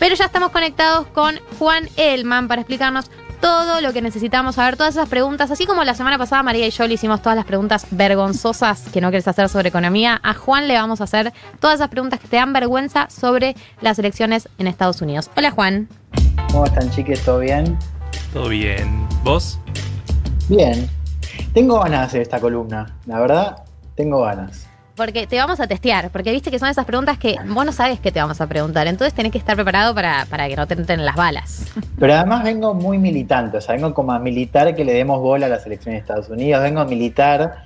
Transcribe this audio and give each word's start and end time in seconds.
Pero 0.00 0.14
ya 0.14 0.24
estamos 0.24 0.50
conectados 0.50 1.06
con 1.08 1.38
Juan 1.58 1.86
Elman 1.98 2.48
para 2.48 2.62
explicarnos 2.62 3.10
todo 3.38 3.82
lo 3.82 3.92
que 3.92 4.00
necesitamos 4.00 4.54
saber, 4.54 4.78
todas 4.78 4.94
esas 4.96 5.10
preguntas, 5.10 5.50
así 5.50 5.66
como 5.66 5.84
la 5.84 5.94
semana 5.94 6.16
pasada 6.16 6.42
María 6.42 6.66
y 6.66 6.70
yo 6.70 6.86
le 6.86 6.94
hicimos 6.94 7.20
todas 7.20 7.36
las 7.36 7.44
preguntas 7.44 7.86
vergonzosas 7.90 8.88
que 8.92 9.02
no 9.02 9.10
quieres 9.10 9.28
hacer 9.28 9.50
sobre 9.50 9.68
economía, 9.68 10.18
a 10.22 10.32
Juan 10.32 10.68
le 10.68 10.74
vamos 10.74 11.02
a 11.02 11.04
hacer 11.04 11.34
todas 11.58 11.76
esas 11.76 11.90
preguntas 11.90 12.18
que 12.18 12.28
te 12.28 12.36
dan 12.36 12.54
vergüenza 12.54 13.10
sobre 13.10 13.54
las 13.82 13.98
elecciones 13.98 14.48
en 14.56 14.68
Estados 14.68 15.02
Unidos. 15.02 15.30
Hola 15.36 15.50
Juan. 15.50 15.86
¿Cómo 16.50 16.64
están 16.64 16.90
chiques? 16.90 17.22
¿Todo 17.22 17.40
bien? 17.40 17.78
Todo 18.32 18.48
bien. 18.48 19.06
¿Vos? 19.22 19.58
Bien. 20.48 20.88
Tengo 21.52 21.78
ganas 21.80 22.00
de 22.00 22.06
hacer 22.06 22.22
esta 22.22 22.40
columna, 22.40 22.96
la 23.04 23.20
verdad, 23.20 23.64
tengo 23.96 24.22
ganas. 24.22 24.69
Porque 25.00 25.26
te 25.26 25.38
vamos 25.38 25.58
a 25.60 25.66
testear, 25.66 26.10
porque 26.10 26.30
viste 26.30 26.50
que 26.50 26.58
son 26.58 26.68
esas 26.68 26.84
preguntas 26.84 27.16
que 27.16 27.36
vos 27.46 27.64
no 27.64 27.72
sabes 27.72 28.00
qué 28.00 28.12
te 28.12 28.20
vamos 28.20 28.38
a 28.42 28.46
preguntar, 28.46 28.86
entonces 28.86 29.14
tenés 29.14 29.32
que 29.32 29.38
estar 29.38 29.56
preparado 29.56 29.94
para, 29.94 30.26
para 30.26 30.46
que 30.46 30.54
no 30.56 30.66
te 30.66 30.74
entren 30.74 31.06
las 31.06 31.16
balas. 31.16 31.72
Pero 31.98 32.12
además 32.12 32.44
vengo 32.44 32.74
muy 32.74 32.98
militante, 32.98 33.56
o 33.56 33.60
sea, 33.62 33.76
vengo 33.76 33.94
como 33.94 34.12
a 34.12 34.18
militar 34.18 34.74
que 34.74 34.84
le 34.84 34.92
demos 34.92 35.18
bola 35.20 35.46
a 35.46 35.48
las 35.48 35.64
elecciones 35.64 36.00
de 36.00 36.00
Estados 36.02 36.28
Unidos, 36.28 36.62
vengo 36.62 36.80
a 36.80 36.84
militar 36.84 37.64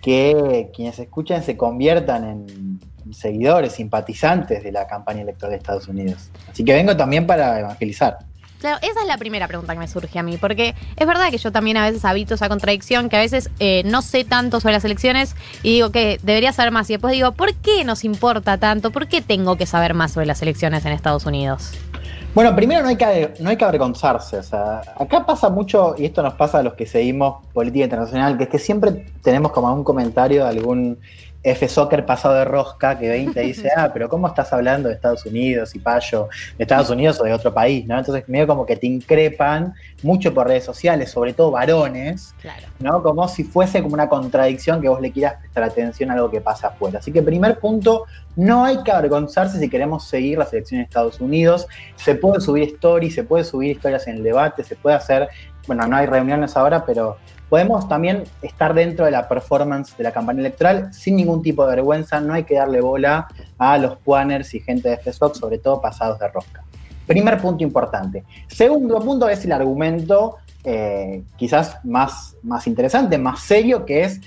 que 0.00 0.70
quienes 0.72 0.96
escuchan 1.00 1.42
se 1.42 1.56
conviertan 1.56 2.22
en 2.24 2.80
seguidores, 3.12 3.72
simpatizantes 3.72 4.62
de 4.62 4.70
la 4.70 4.86
campaña 4.86 5.22
electoral 5.22 5.50
de 5.54 5.56
Estados 5.56 5.88
Unidos. 5.88 6.30
Así 6.48 6.64
que 6.64 6.72
vengo 6.72 6.96
también 6.96 7.26
para 7.26 7.58
evangelizar. 7.58 8.18
Claro, 8.60 8.78
esa 8.82 9.00
es 9.00 9.06
la 9.06 9.18
primera 9.18 9.46
pregunta 9.48 9.72
que 9.74 9.78
me 9.78 9.88
surge 9.88 10.18
a 10.18 10.22
mí, 10.22 10.38
porque 10.38 10.74
es 10.96 11.06
verdad 11.06 11.30
que 11.30 11.38
yo 11.38 11.52
también 11.52 11.76
a 11.76 11.84
veces 11.84 12.04
habito 12.04 12.34
esa 12.34 12.48
contradicción, 12.48 13.08
que 13.08 13.16
a 13.16 13.20
veces 13.20 13.50
eh, 13.58 13.82
no 13.84 14.02
sé 14.02 14.24
tanto 14.24 14.60
sobre 14.60 14.74
las 14.74 14.84
elecciones 14.84 15.36
y 15.62 15.74
digo 15.74 15.90
que 15.90 16.18
debería 16.22 16.52
saber 16.52 16.72
más. 16.72 16.88
Y 16.90 16.94
después 16.94 17.12
digo, 17.12 17.32
¿por 17.32 17.54
qué 17.54 17.84
nos 17.84 18.04
importa 18.04 18.58
tanto? 18.58 18.90
¿Por 18.90 19.08
qué 19.08 19.20
tengo 19.20 19.56
que 19.56 19.66
saber 19.66 19.94
más 19.94 20.12
sobre 20.12 20.26
las 20.26 20.40
elecciones 20.42 20.84
en 20.86 20.92
Estados 20.92 21.26
Unidos? 21.26 21.72
Bueno, 22.36 22.54
primero 22.54 22.82
no 22.82 22.88
hay 22.88 22.96
que, 22.96 23.32
no 23.40 23.48
hay 23.48 23.56
que 23.56 23.64
avergonzarse. 23.64 24.36
O 24.38 24.42
sea, 24.42 24.82
acá 24.98 25.24
pasa 25.24 25.48
mucho, 25.48 25.94
y 25.96 26.04
esto 26.04 26.22
nos 26.22 26.34
pasa 26.34 26.58
a 26.58 26.62
los 26.62 26.74
que 26.74 26.84
seguimos 26.84 27.46
política 27.54 27.84
internacional, 27.84 28.36
que 28.36 28.44
es 28.44 28.50
que 28.50 28.58
siempre 28.58 29.06
tenemos 29.22 29.52
como 29.52 29.72
un 29.72 29.82
comentario 29.82 30.44
de 30.44 30.50
algún 30.50 30.98
F-Soccer 31.46 32.04
pasado 32.04 32.34
de 32.34 32.44
rosca 32.44 32.98
que 32.98 33.08
20 33.08 33.40
dice, 33.40 33.70
ah, 33.76 33.90
pero 33.92 34.08
¿cómo 34.08 34.26
estás 34.26 34.52
hablando 34.52 34.88
de 34.88 34.96
Estados 34.96 35.24
Unidos 35.26 35.74
y 35.74 35.78
payo 35.78 36.28
de 36.58 36.64
Estados 36.64 36.90
Unidos 36.90 37.20
o 37.20 37.24
de 37.24 37.32
otro 37.32 37.54
país? 37.54 37.86
¿no? 37.86 37.96
Entonces, 37.96 38.28
medio 38.28 38.46
como 38.46 38.66
que 38.66 38.76
te 38.76 38.86
increpan 38.86 39.72
mucho 40.02 40.34
por 40.34 40.48
redes 40.48 40.64
sociales, 40.64 41.10
sobre 41.10 41.32
todo 41.32 41.52
varones, 41.52 42.34
¿no? 42.80 43.02
Como 43.02 43.28
si 43.28 43.44
fuese 43.44 43.80
como 43.82 43.94
una 43.94 44.08
contradicción 44.08 44.80
que 44.80 44.88
vos 44.88 45.00
le 45.00 45.12
quieras 45.12 45.36
prestar 45.40 45.62
atención 45.62 46.10
a 46.10 46.14
algo 46.14 46.30
que 46.30 46.40
pasa 46.40 46.68
afuera. 46.68 46.98
Así 46.98 47.12
que, 47.12 47.22
primer 47.22 47.58
punto, 47.58 48.06
no 48.36 48.64
hay 48.64 48.82
que 48.82 48.92
avergonzarse 48.92 49.58
si 49.58 49.68
queremos 49.68 50.04
seguir 50.04 50.38
las 50.38 50.52
elecciones 50.52 50.84
de 50.84 50.88
Estados 50.88 51.20
Unidos. 51.20 51.66
Se 51.96 52.14
puede 52.14 52.40
subir 52.40 52.64
stories, 52.74 53.14
se 53.14 53.24
puede 53.24 53.44
subir 53.44 53.72
historias 53.72 54.06
en 54.06 54.16
el 54.16 54.22
debate, 54.22 54.62
se 54.62 54.76
puede 54.76 54.96
hacer, 54.96 55.28
bueno, 55.66 55.86
no 55.86 55.96
hay 55.96 56.06
reuniones 56.06 56.56
ahora, 56.56 56.84
pero 56.84 57.16
podemos 57.48 57.88
también 57.88 58.24
estar 58.42 58.74
dentro 58.74 59.04
de 59.04 59.10
la 59.10 59.28
performance 59.28 59.96
de 59.96 60.04
la 60.04 60.12
campaña 60.12 60.40
electoral 60.40 60.92
sin 60.92 61.16
ningún 61.16 61.42
tipo 61.42 61.64
de 61.64 61.76
vergüenza, 61.76 62.20
no 62.20 62.34
hay 62.34 62.44
que 62.44 62.56
darle 62.56 62.80
bola 62.80 63.28
a 63.58 63.78
los 63.78 63.96
puaners 63.98 64.54
y 64.54 64.60
gente 64.60 64.90
de 64.90 64.98
FSOC, 64.98 65.34
sobre 65.34 65.58
todo 65.58 65.80
pasados 65.80 66.18
de 66.18 66.28
rosca. 66.28 66.62
Primer 67.06 67.40
punto 67.40 67.62
importante. 67.62 68.24
Segundo 68.48 68.98
punto 69.00 69.28
es 69.28 69.44
el 69.44 69.52
argumento 69.52 70.38
eh, 70.68 71.22
quizás 71.36 71.78
más, 71.84 72.36
más 72.42 72.66
interesante, 72.66 73.16
más 73.18 73.40
serio, 73.40 73.86
que 73.86 74.02
es 74.02 74.20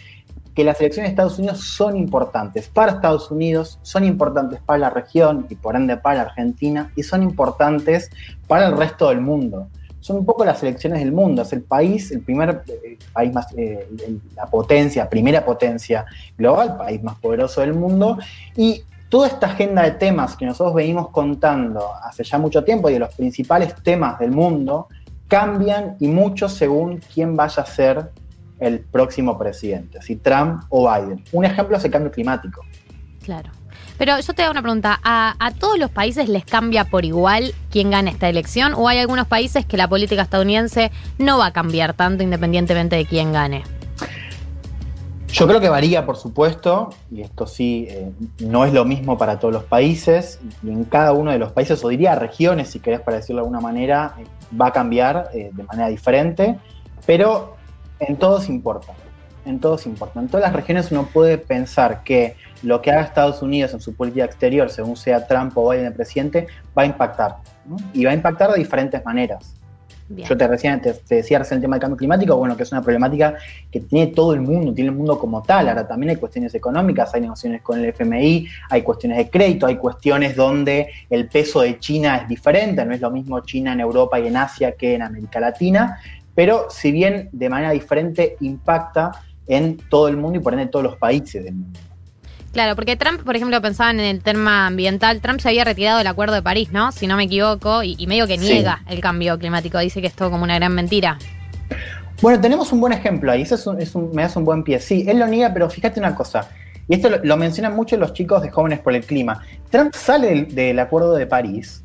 que 0.55 0.63
las 0.63 0.79
elecciones 0.79 1.09
de 1.09 1.13
Estados 1.13 1.39
Unidos 1.39 1.59
son 1.59 1.95
importantes 1.95 2.69
para 2.69 2.93
Estados 2.93 3.31
Unidos, 3.31 3.79
son 3.81 4.03
importantes 4.03 4.59
para 4.65 4.79
la 4.79 4.89
región 4.89 5.45
y 5.49 5.55
por 5.55 5.75
ende 5.75 5.97
para 5.97 6.21
Argentina 6.21 6.91
y 6.95 7.03
son 7.03 7.23
importantes 7.23 8.09
para 8.47 8.67
el 8.67 8.77
resto 8.77 9.09
del 9.09 9.21
mundo 9.21 9.69
son 10.01 10.17
un 10.17 10.25
poco 10.25 10.45
las 10.45 10.61
elecciones 10.63 10.99
del 10.99 11.11
mundo. 11.11 11.41
Es 11.41 11.53
el 11.53 11.61
país, 11.63 12.11
el 12.11 12.21
primer 12.21 12.63
eh, 12.67 12.97
país 13.11 13.33
más, 13.33 13.47
eh, 13.57 13.87
la 14.35 14.45
potencia, 14.45 15.09
primera 15.09 15.43
potencia 15.43 16.05
global, 16.37 16.77
país 16.77 17.03
más 17.03 17.19
poderoso 17.19 17.61
del 17.61 17.73
mundo. 17.73 18.17
Y 18.55 18.83
toda 19.09 19.27
esta 19.27 19.47
agenda 19.47 19.83
de 19.83 19.91
temas 19.91 20.35
que 20.35 20.45
nosotros 20.45 20.73
venimos 20.73 21.09
contando 21.09 21.93
hace 22.03 22.23
ya 22.23 22.37
mucho 22.37 22.63
tiempo 22.63 22.89
y 22.89 22.93
de 22.93 22.99
los 22.99 23.13
principales 23.13 23.75
temas 23.83 24.19
del 24.19 24.31
mundo 24.31 24.87
cambian 25.27 25.95
y 25.99 26.07
mucho 26.07 26.49
según 26.49 27.01
quién 27.13 27.35
vaya 27.35 27.63
a 27.63 27.65
ser 27.65 28.11
el 28.59 28.79
próximo 28.79 29.37
presidente, 29.37 30.01
si 30.01 30.17
Trump 30.17 30.63
o 30.69 30.91
Biden. 30.91 31.23
Un 31.31 31.45
ejemplo 31.45 31.77
es 31.77 31.85
el 31.85 31.91
cambio 31.91 32.11
climático. 32.11 32.61
Claro. 33.23 33.51
Pero 33.99 34.17
yo 34.17 34.33
te 34.33 34.43
hago 34.43 34.51
una 34.51 34.61
pregunta, 34.61 34.97
¿A, 35.03 35.51
todos 35.59 35.77
los 35.77 35.91
países 35.91 36.29
les 36.29 36.45
cambia 36.45 36.85
por 36.85 37.03
igual 37.03 37.53
quién 37.69 37.91
gana 37.91 38.09
esta 38.09 38.29
elección? 38.29 38.73
¿O 38.73 38.87
hay 38.87 38.97
algunos 38.99 39.27
países 39.27 39.65
que 39.65 39.75
la 39.75 39.89
política 39.89 40.21
estadounidense 40.21 40.91
no 41.17 41.37
va 41.37 41.47
a 41.47 41.53
cambiar 41.53 41.93
tanto 41.93 42.23
independientemente 42.23 42.95
de 42.95 43.05
quién 43.05 43.33
gane? 43.33 43.63
Yo 45.27 45.47
creo 45.47 45.59
que 45.59 45.67
varía, 45.67 46.05
por 46.05 46.15
supuesto, 46.15 46.89
y 47.11 47.21
esto 47.21 47.45
sí, 47.45 47.87
eh, 47.89 48.11
no 48.39 48.65
es 48.65 48.73
lo 48.73 48.83
mismo 48.85 49.17
para 49.17 49.37
todos 49.37 49.53
los 49.53 49.63
países, 49.63 50.39
y 50.63 50.69
en 50.69 50.85
cada 50.85 51.11
uno 51.11 51.31
de 51.31 51.37
los 51.37 51.51
países, 51.51 51.83
o 51.83 51.89
diría 51.89 52.15
regiones, 52.15 52.69
si 52.69 52.79
querés 52.79 53.01
para 53.01 53.17
decirlo 53.17 53.41
de 53.41 53.47
alguna 53.47 53.59
manera, 53.59 54.15
eh, 54.17 54.23
va 54.59 54.67
a 54.67 54.73
cambiar 54.73 55.29
eh, 55.33 55.51
de 55.53 55.63
manera 55.63 55.89
diferente, 55.89 56.57
pero 57.05 57.58
en 57.99 58.17
todos 58.17 58.49
importa 58.49 58.93
en 59.45 59.59
todos 59.59 59.85
importa. 59.85 60.19
En 60.19 60.27
todas 60.27 60.45
las 60.45 60.53
regiones 60.53 60.91
uno 60.91 61.07
puede 61.11 61.37
pensar 61.37 62.03
que 62.03 62.35
lo 62.63 62.81
que 62.81 62.91
haga 62.91 63.01
Estados 63.01 63.41
Unidos 63.41 63.73
en 63.73 63.81
su 63.81 63.95
política 63.95 64.25
exterior, 64.25 64.69
según 64.69 64.95
sea 64.95 65.25
Trump 65.27 65.57
o 65.57 65.69
Biden 65.69 65.87
el 65.87 65.93
presidente, 65.93 66.47
va 66.77 66.83
a 66.83 66.85
impactar. 66.85 67.37
Y 67.93 68.05
va 68.05 68.11
a 68.11 68.13
impactar 68.13 68.51
de 68.51 68.59
diferentes 68.59 69.03
maneras. 69.03 69.55
Yo 70.09 70.35
te, 70.35 70.47
recién, 70.47 70.81
te, 70.81 70.99
decía 71.07 71.37
recién 71.37 71.57
el 71.57 71.61
tema 71.61 71.75
del 71.75 71.81
cambio 71.81 71.97
climático, 71.97 72.35
bueno, 72.35 72.57
que 72.57 72.63
es 72.63 72.71
una 72.71 72.81
problemática 72.81 73.35
que 73.69 73.79
tiene 73.79 74.07
todo 74.07 74.33
el 74.33 74.41
mundo, 74.41 74.73
tiene 74.73 74.89
el 74.89 74.95
mundo 74.95 75.19
como 75.19 75.43
tal. 75.43 75.69
Ahora 75.69 75.87
también 75.87 76.09
hay 76.09 76.15
cuestiones 76.15 76.55
económicas, 76.55 77.13
hay 77.13 77.21
negociaciones 77.21 77.61
con 77.61 77.77
el 77.79 77.85
FMI, 77.85 78.47
hay 78.71 78.81
cuestiones 78.81 79.19
de 79.19 79.29
crédito, 79.29 79.67
hay 79.67 79.75
cuestiones 79.75 80.35
donde 80.35 80.87
el 81.11 81.27
peso 81.27 81.61
de 81.61 81.77
China 81.77 82.17
es 82.17 82.27
diferente, 82.27 82.83
no 82.85 82.95
es 82.95 83.01
lo 83.01 83.11
mismo 83.11 83.39
China 83.41 83.73
en 83.73 83.81
Europa 83.81 84.19
y 84.19 84.25
en 84.25 84.37
Asia 84.37 84.71
que 84.71 84.95
en 84.95 85.03
América 85.03 85.39
Latina, 85.39 85.99
pero 86.39 86.67
si 86.69 86.93
bien 86.93 87.27
de 87.33 87.49
manera 87.49 87.71
diferente 87.71 88.37
impacta, 88.39 89.11
en 89.45 89.75
todo 89.75 90.07
el 90.07 90.15
mundo 90.15 90.39
y 90.39 90.41
por 90.41 90.53
ende 90.53 90.63
en 90.63 90.71
todos 90.71 90.85
los 90.85 90.95
países 90.95 91.43
del 91.43 91.53
mundo. 91.53 91.77
Claro, 92.53 92.77
porque 92.77 92.95
Trump, 92.95 93.23
por 93.23 93.35
ejemplo, 93.35 93.61
pensaban 93.61 93.99
en 93.99 94.05
el 94.05 94.23
tema 94.23 94.67
ambiental. 94.67 95.19
Trump 95.19 95.41
se 95.41 95.49
había 95.49 95.65
retirado 95.65 95.97
del 95.97 96.07
Acuerdo 96.07 96.35
de 96.35 96.41
París, 96.41 96.71
¿no? 96.71 96.93
Si 96.93 97.07
no 97.07 97.17
me 97.17 97.25
equivoco, 97.25 97.83
y, 97.83 98.07
medio 98.07 98.25
que 98.25 98.37
niega 98.37 98.83
el 98.87 99.01
cambio 99.01 99.37
climático. 99.37 99.79
Dice 99.79 99.99
que 99.99 100.07
es 100.07 100.13
todo 100.13 100.31
como 100.31 100.45
una 100.45 100.55
gran 100.55 100.73
mentira. 100.73 101.19
Bueno, 102.21 102.39
tenemos 102.39 102.71
un 102.71 102.79
buen 102.79 102.93
ejemplo 102.93 103.33
ahí. 103.33 103.41
Eso 103.41 103.77
es 103.77 103.93
me 103.97 104.21
das 104.21 104.37
un 104.37 104.45
buen 104.45 104.63
pie. 104.63 104.79
Sí, 104.79 105.03
él 105.09 105.19
lo 105.19 105.27
niega, 105.27 105.51
pero 105.51 105.69
fíjate 105.69 105.99
una 105.99 106.15
cosa. 106.15 106.47
Y 106.87 106.93
esto 106.93 107.09
lo, 107.21 107.35
mencionan 107.35 107.75
mucho 107.75 107.97
los 107.97 108.13
chicos 108.13 108.41
de 108.43 108.49
Jóvenes 108.49 108.79
por 108.79 108.95
el 108.95 109.03
Clima. 109.03 109.43
Trump 109.69 109.93
sale 109.93 110.45
del 110.45 110.79
Acuerdo 110.79 111.15
de 111.15 111.27
París, 111.27 111.83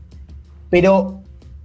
pero 0.71 1.24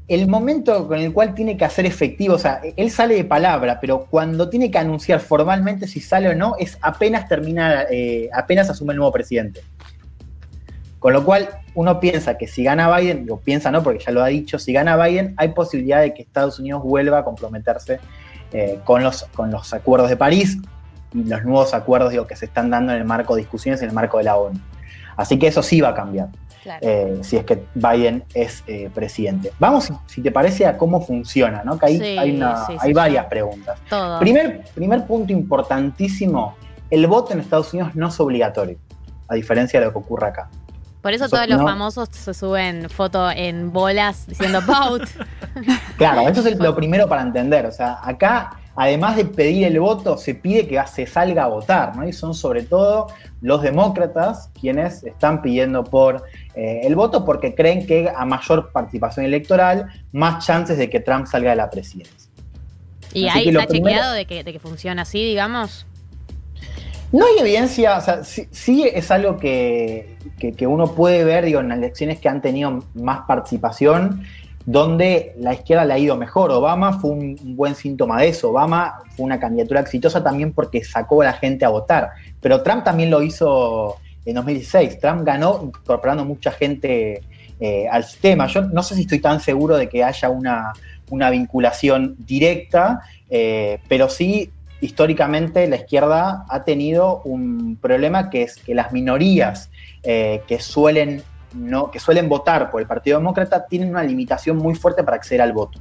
el 0.10 0.28
momento 0.28 0.88
con 0.88 0.98
el 0.98 1.14
cual 1.14 1.36
tiene 1.36 1.56
que 1.56 1.66
hacer 1.66 1.86
efectivo, 1.86 2.34
o 2.34 2.40
sea, 2.40 2.62
él 2.76 2.90
sale 2.90 3.14
de 3.14 3.24
palabra, 3.24 3.80
pero 3.80 4.08
cuando 4.10 4.50
tiene 4.50 4.72
que 4.72 4.80
anunciar 4.80 5.20
formalmente 5.20 5.88
si 5.88 6.02
sale 6.02 6.30
o 6.30 6.36
no, 6.36 6.56
es 6.58 6.80
apenas 6.82 7.28
termina, 7.28 7.84
eh, 7.92 8.28
apenas 8.34 8.70
asume 8.72 8.94
el 8.94 8.98
nuevo 8.98 9.12
presidente. 9.12 9.62
Con 10.98 11.14
lo 11.14 11.24
cual, 11.24 11.48
uno 11.76 12.00
piensa 12.00 12.38
que 12.38 12.48
si 12.48 12.64
gana 12.64 12.94
Biden, 12.98 13.28
o 13.30 13.38
piensa 13.38 13.72
no, 13.72 13.84
porque 13.84 14.04
ya 14.04 14.12
lo 14.12 14.24
ha 14.24 14.28
dicho, 14.28 14.58
si 14.58 14.74
gana 14.74 14.98
Biden, 14.98 15.36
hay 15.38 15.50
posibilidad 15.50 16.02
de 16.02 16.14
que 16.14 16.24
Estados 16.24 16.60
Unidos 16.60 16.84
vuelva 16.84 17.20
a 17.20 17.24
comprometerse 17.24 18.00
eh, 18.52 18.80
con, 18.84 19.04
los, 19.04 19.24
con 19.36 19.52
los 19.52 19.72
acuerdos 19.74 20.10
de 20.10 20.18
París 20.18 20.58
y 21.14 21.24
los 21.24 21.44
nuevos 21.44 21.76
acuerdos 21.76 22.12
digo, 22.12 22.26
que 22.26 22.36
se 22.36 22.46
están 22.46 22.72
dando 22.72 22.94
en 22.94 22.98
el 22.98 23.06
marco 23.06 23.36
de 23.36 23.42
discusiones 23.42 23.82
en 23.84 23.90
el 23.90 23.96
marco 23.96 24.18
de 24.18 24.24
la 24.24 24.38
ONU. 24.38 24.60
Así 25.16 25.38
que 25.38 25.48
eso 25.48 25.62
sí 25.62 25.82
va 25.82 25.90
a 25.90 25.94
cambiar. 25.94 26.30
Eh, 26.82 27.20
si 27.22 27.38
es 27.38 27.46
que 27.46 27.64
Biden 27.74 28.24
es 28.34 28.64
eh, 28.68 28.90
presidente. 28.94 29.52
Vamos, 29.60 29.92
si 30.06 30.22
te 30.22 30.32
parece, 30.32 30.66
a 30.66 30.78
cómo 30.78 31.02
funciona, 31.02 31.64
¿no? 31.64 31.78
Que 31.78 31.88
hay, 31.88 32.42
hay, 32.80 32.94
varias 32.94 33.26
preguntas. 33.26 33.80
Primer, 34.20 34.64
primer 34.76 35.06
punto 35.06 35.34
importantísimo, 35.34 36.56
el 36.90 37.08
voto 37.08 37.34
en 37.34 37.40
Estados 37.40 37.74
Unidos 37.74 37.96
no 37.96 38.08
es 38.08 38.20
obligatorio, 38.20 38.78
a 39.28 39.36
diferencia 39.36 39.80
de 39.80 39.88
lo 39.88 39.92
que 39.92 40.00
ocurre 40.00 40.28
acá. 40.28 40.50
Por 41.02 41.14
eso 41.14 41.30
todos 41.30 41.48
los 41.48 41.62
famosos 41.62 42.10
se 42.12 42.34
suben 42.34 42.90
fotos 42.90 43.34
en 43.36 43.72
bolas 43.72 44.28
diciendo 44.28 44.60
vote. 44.62 45.06
claro, 45.98 46.28
eso 46.28 46.46
es 46.46 46.56
lo 46.60 46.76
primero 46.76 47.08
para 47.08 47.22
entender. 47.22 47.66
O 47.66 47.72
sea, 47.72 48.00
acá 48.04 48.59
además 48.80 49.18
de 49.18 49.26
pedir 49.26 49.68
el 49.68 49.78
voto, 49.78 50.18
se 50.18 50.36
pide 50.36 50.66
que 50.66 50.82
se 50.88 51.06
salga 51.06 51.44
a 51.44 51.48
votar, 51.48 51.98
¿no? 51.98 52.08
Y 52.08 52.14
son 52.14 52.34
sobre 52.34 52.64
todo 52.64 53.08
los 53.42 53.62
demócratas 53.62 54.52
quienes 54.58 55.04
están 55.04 55.42
pidiendo 55.42 55.84
por 55.84 56.24
eh, 56.56 56.80
el 56.84 56.96
voto 56.96 57.26
porque 57.26 57.54
creen 57.54 57.86
que 57.86 58.10
a 58.10 58.24
mayor 58.24 58.72
participación 58.72 59.26
electoral, 59.26 59.88
más 60.14 60.46
chances 60.46 60.78
de 60.78 60.90
que 60.90 61.02
Trump 61.02 61.28
salga 61.28 61.50
de 61.50 61.58
la 61.58 61.70
presidencia. 61.70 62.32
¿Y 63.14 63.28
ahí 63.28 63.50
está 63.50 63.68
chequeado 63.68 64.14
de 64.14 64.26
que, 64.26 64.60
funciona 64.62 65.02
así, 65.02 65.26
digamos? 65.26 65.86
No 67.12 67.26
hay 67.26 67.40
evidencia, 67.40 67.98
o 67.98 68.02
sea, 68.02 68.24
sí, 68.24 68.90
es 68.94 69.12
algo 69.12 69.40
que, 69.40 70.16
que, 70.56 70.68
uno 70.68 70.94
puede 70.94 71.26
ver, 71.26 71.44
digo, 71.44 71.60
en 71.60 71.68
las 71.68 71.80
elecciones 71.80 72.20
que 72.20 72.30
han 72.30 72.42
tenido 72.42 72.82
más 72.94 73.22
participación, 73.28 74.24
donde 74.72 75.34
la 75.40 75.56
izquierda 75.56 75.84
le 75.84 75.96
ha 75.96 75.98
ido 75.98 76.16
mejor. 76.16 76.52
Obama 76.52 76.94
fue 77.00 77.10
un, 77.10 77.56
buen 77.56 77.74
síntoma 77.74 78.22
de 78.22 78.28
eso. 78.28 78.52
Obama 78.52 79.02
fue 79.16 79.26
una 79.26 79.40
candidatura 79.40 79.80
exitosa 79.80 80.24
también 80.24 80.54
porque 80.54 80.84
sacó 80.84 81.24
a 81.24 81.26
la 81.26 81.34
gente 81.34 81.66
a 81.66 81.70
votar. 81.70 82.12
Pero 82.40 82.62
Trump 82.62 82.84
también 82.84 83.10
lo 83.10 83.24
hizo 83.24 83.96
en 84.26 84.36
2016. 84.36 85.00
Trump 85.00 85.24
ganó 85.26 85.60
incorporando 85.64 86.24
mucha 86.24 86.52
gente 86.52 87.24
eh, 87.60 87.88
al 87.92 88.04
sistema. 88.04 88.46
Yo 88.46 88.62
no 88.62 88.84
sé 88.84 88.94
si 88.94 89.02
estoy 89.02 89.18
tan 89.18 89.40
seguro 89.40 89.76
de 89.76 89.90
que 89.90 90.04
haya 90.04 90.30
una, 90.30 90.72
vinculación 91.32 92.16
directa, 92.20 93.02
eh, 93.28 93.80
pero 93.88 94.08
sí 94.08 94.52
históricamente 94.82 95.68
la 95.68 95.78
izquierda 95.78 96.46
ha 96.48 96.64
tenido 96.64 97.22
un 97.24 97.76
problema 97.76 98.30
que 98.30 98.44
es 98.44 98.58
que 98.58 98.76
las 98.76 98.92
minorías 98.92 99.72
eh, 100.04 100.44
que 100.48 100.60
suelen 100.60 101.24
no, 101.54 101.92
que 101.92 102.00
suelen 102.00 102.30
votar 102.30 102.70
por 102.70 102.82
el 102.82 102.88
Partido 102.88 103.18
Demócrata 103.18 103.66
tienen 103.66 103.90
una 103.90 104.04
limitación 104.04 104.58
muy 104.58 104.76
fuerte 104.76 105.04
para 105.04 105.18
acceder 105.18 105.42
al 105.42 105.54
voto, 105.54 105.80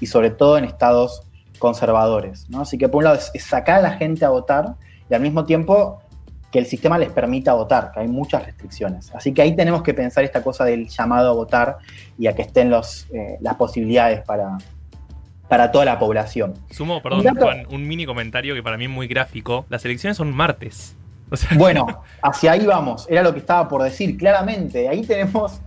y 0.00 0.06
sobre 0.06 0.30
todo 0.30 0.58
en 0.58 0.64
estados 0.64 1.22
conservadores. 1.58 2.48
¿no? 2.48 2.62
Así 2.62 2.78
que 2.78 2.88
por 2.88 2.98
un 2.98 3.04
lado 3.04 3.18
es, 3.34 3.44
sacar 3.44 3.78
a 3.78 3.82
la 3.82 3.92
gente 3.92 4.24
a 4.24 4.30
votar 4.30 4.74
y 5.10 5.14
al 5.14 5.20
mismo 5.20 5.44
tiempo 5.44 6.00
que 6.50 6.58
el 6.58 6.66
sistema 6.66 6.96
les 6.96 7.10
permita 7.10 7.52
votar, 7.52 7.92
que 7.92 8.00
hay 8.00 8.08
muchas 8.08 8.44
restricciones. 8.46 9.14
Así 9.14 9.34
que 9.34 9.42
ahí 9.42 9.54
tenemos 9.54 9.82
que 9.82 9.92
pensar 9.92 10.24
esta 10.24 10.42
cosa 10.42 10.64
del 10.64 10.88
llamado 10.88 11.30
a 11.30 11.32
votar 11.34 11.78
y 12.18 12.26
a 12.26 12.34
que 12.34 12.42
estén 12.42 12.70
los, 12.70 13.06
eh, 13.12 13.36
las 13.40 13.56
posibilidades 13.56 14.22
para, 14.22 14.56
para 15.48 15.70
toda 15.70 15.84
la 15.84 15.98
población. 15.98 16.54
Sumo, 16.70 17.02
perdón, 17.02 17.36
Juan, 17.36 17.66
un 17.70 17.86
mini 17.86 18.06
comentario 18.06 18.54
que 18.54 18.62
para 18.62 18.78
mí 18.78 18.84
es 18.84 18.90
muy 18.90 19.08
gráfico. 19.08 19.66
Las 19.68 19.84
elecciones 19.84 20.16
son 20.16 20.34
martes. 20.34 20.96
Bueno, 21.56 22.02
hacia 22.22 22.52
ahí 22.52 22.66
vamos, 22.66 23.06
era 23.08 23.22
lo 23.22 23.32
que 23.32 23.40
estaba 23.40 23.68
por 23.68 23.82
decir, 23.82 24.16
claramente. 24.16 24.88
Ahí 24.88 25.02
tenemos 25.02 25.60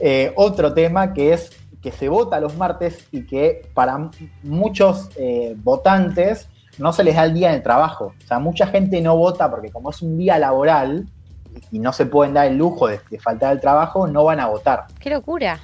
eh, 0.00 0.32
otro 0.36 0.72
tema 0.72 1.12
que 1.12 1.32
es 1.32 1.50
que 1.82 1.92
se 1.92 2.08
vota 2.08 2.40
los 2.40 2.56
martes 2.56 3.06
y 3.12 3.24
que 3.26 3.68
para 3.72 4.10
muchos 4.42 5.08
eh, 5.16 5.54
votantes 5.56 6.48
no 6.78 6.92
se 6.92 7.04
les 7.04 7.14
da 7.14 7.24
el 7.24 7.34
día 7.34 7.50
en 7.50 7.56
el 7.56 7.62
trabajo. 7.62 8.14
O 8.22 8.26
sea, 8.26 8.38
mucha 8.38 8.66
gente 8.66 9.00
no 9.00 9.16
vota 9.16 9.50
porque 9.50 9.70
como 9.70 9.90
es 9.90 10.02
un 10.02 10.18
día 10.18 10.38
laboral 10.38 11.06
y 11.70 11.78
no 11.78 11.92
se 11.92 12.06
pueden 12.06 12.34
dar 12.34 12.46
el 12.46 12.56
lujo 12.56 12.88
de, 12.88 13.00
de 13.10 13.18
faltar 13.18 13.52
al 13.52 13.60
trabajo, 13.60 14.06
no 14.06 14.24
van 14.24 14.40
a 14.40 14.46
votar. 14.46 14.86
¡Qué 14.98 15.10
locura! 15.10 15.60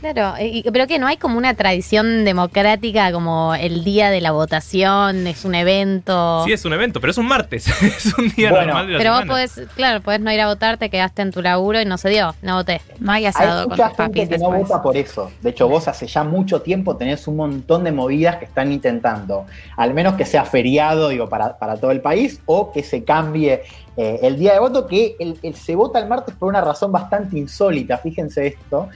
Claro, 0.00 0.34
pero 0.72 0.86
que 0.86 0.98
no 0.98 1.06
hay 1.06 1.16
como 1.16 1.38
una 1.38 1.54
tradición 1.54 2.24
democrática 2.24 3.10
como 3.12 3.54
el 3.54 3.82
día 3.82 4.10
de 4.10 4.20
la 4.20 4.30
votación, 4.30 5.26
es 5.26 5.44
un 5.44 5.54
evento. 5.54 6.44
Sí, 6.44 6.52
es 6.52 6.64
un 6.64 6.72
evento, 6.72 7.00
pero 7.00 7.10
es 7.10 7.18
un 7.18 7.26
martes, 7.26 7.66
es 7.82 8.14
un 8.16 8.28
día 8.30 8.50
normal 8.50 8.86
de 8.86 8.92
la 8.92 8.98
Pero 8.98 9.12
vos 9.12 9.24
podés, 9.26 9.68
claro, 9.74 10.00
podés 10.00 10.20
no 10.20 10.32
ir 10.32 10.40
a 10.40 10.46
votar, 10.46 10.76
te 10.76 10.88
quedaste 10.88 11.22
en 11.22 11.32
tu 11.32 11.42
laburo 11.42 11.80
y 11.80 11.84
no 11.84 11.98
se 11.98 12.10
dio, 12.10 12.34
no 12.42 12.56
voté. 12.56 12.80
No 13.00 13.12
hay 13.12 13.26
asado 13.26 13.62
hay 13.62 13.68
mucha 13.68 13.90
gente 13.90 14.28
que 14.28 14.38
no 14.38 14.52
vota 14.52 14.80
por 14.82 14.96
eso. 14.96 15.30
De 15.40 15.50
hecho, 15.50 15.68
vos 15.68 15.88
hace 15.88 16.06
ya 16.06 16.22
mucho 16.22 16.62
tiempo 16.62 16.96
tenés 16.96 17.26
un 17.26 17.36
montón 17.36 17.84
de 17.84 17.92
movidas 17.92 18.36
que 18.36 18.44
están 18.44 18.72
intentando, 18.72 19.46
al 19.76 19.94
menos 19.94 20.14
que 20.14 20.24
sea 20.24 20.44
feriado, 20.44 21.08
digo, 21.08 21.28
para, 21.28 21.58
para 21.58 21.76
todo 21.76 21.90
el 21.90 22.00
país, 22.00 22.40
o 22.46 22.72
que 22.72 22.82
se 22.82 23.04
cambie 23.04 23.62
eh, 24.00 24.20
el 24.22 24.38
día 24.38 24.52
de 24.52 24.60
voto, 24.60 24.86
que 24.86 25.16
el, 25.18 25.54
se 25.56 25.74
vota 25.74 25.98
el 25.98 26.06
martes 26.06 26.32
por 26.36 26.48
una 26.48 26.60
razón 26.60 26.92
bastante 26.92 27.36
insólita, 27.36 27.98
fíjense 27.98 28.46
esto, 28.46 28.88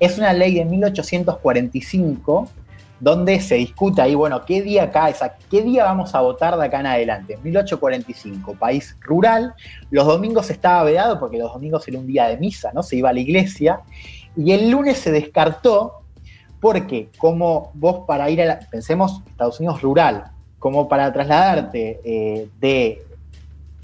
es 0.00 0.18
una 0.18 0.32
ley 0.32 0.54
de 0.54 0.64
1845 0.64 2.48
donde 3.00 3.40
se 3.40 3.56
discute 3.56 4.02
ahí, 4.02 4.14
bueno, 4.14 4.44
¿qué 4.44 4.60
día 4.62 4.84
acá 4.84 5.08
es? 5.08 5.20
¿Qué 5.50 5.62
día 5.62 5.84
vamos 5.84 6.14
a 6.14 6.20
votar 6.20 6.56
de 6.56 6.64
acá 6.64 6.80
en 6.80 6.86
adelante? 6.86 7.38
1845, 7.42 8.54
país 8.54 8.96
rural. 9.00 9.54
Los 9.90 10.06
domingos 10.06 10.50
estaba 10.50 10.82
vedado 10.82 11.20
porque 11.20 11.38
los 11.38 11.52
domingos 11.52 11.86
era 11.86 11.98
un 11.98 12.06
día 12.06 12.28
de 12.28 12.36
misa, 12.38 12.72
¿no? 12.74 12.82
Se 12.82 12.96
iba 12.96 13.10
a 13.10 13.12
la 13.12 13.20
iglesia. 13.20 13.80
Y 14.36 14.52
el 14.52 14.70
lunes 14.70 14.98
se 14.98 15.12
descartó 15.12 16.02
porque 16.60 17.08
como 17.18 17.70
vos 17.74 18.04
para 18.06 18.28
ir 18.30 18.42
a 18.42 18.46
la, 18.46 18.58
pensemos, 18.58 19.22
Estados 19.28 19.60
Unidos 19.60 19.80
rural, 19.80 20.32
como 20.58 20.88
para 20.88 21.12
trasladarte 21.12 22.00
eh, 22.04 22.48
de 22.60 23.02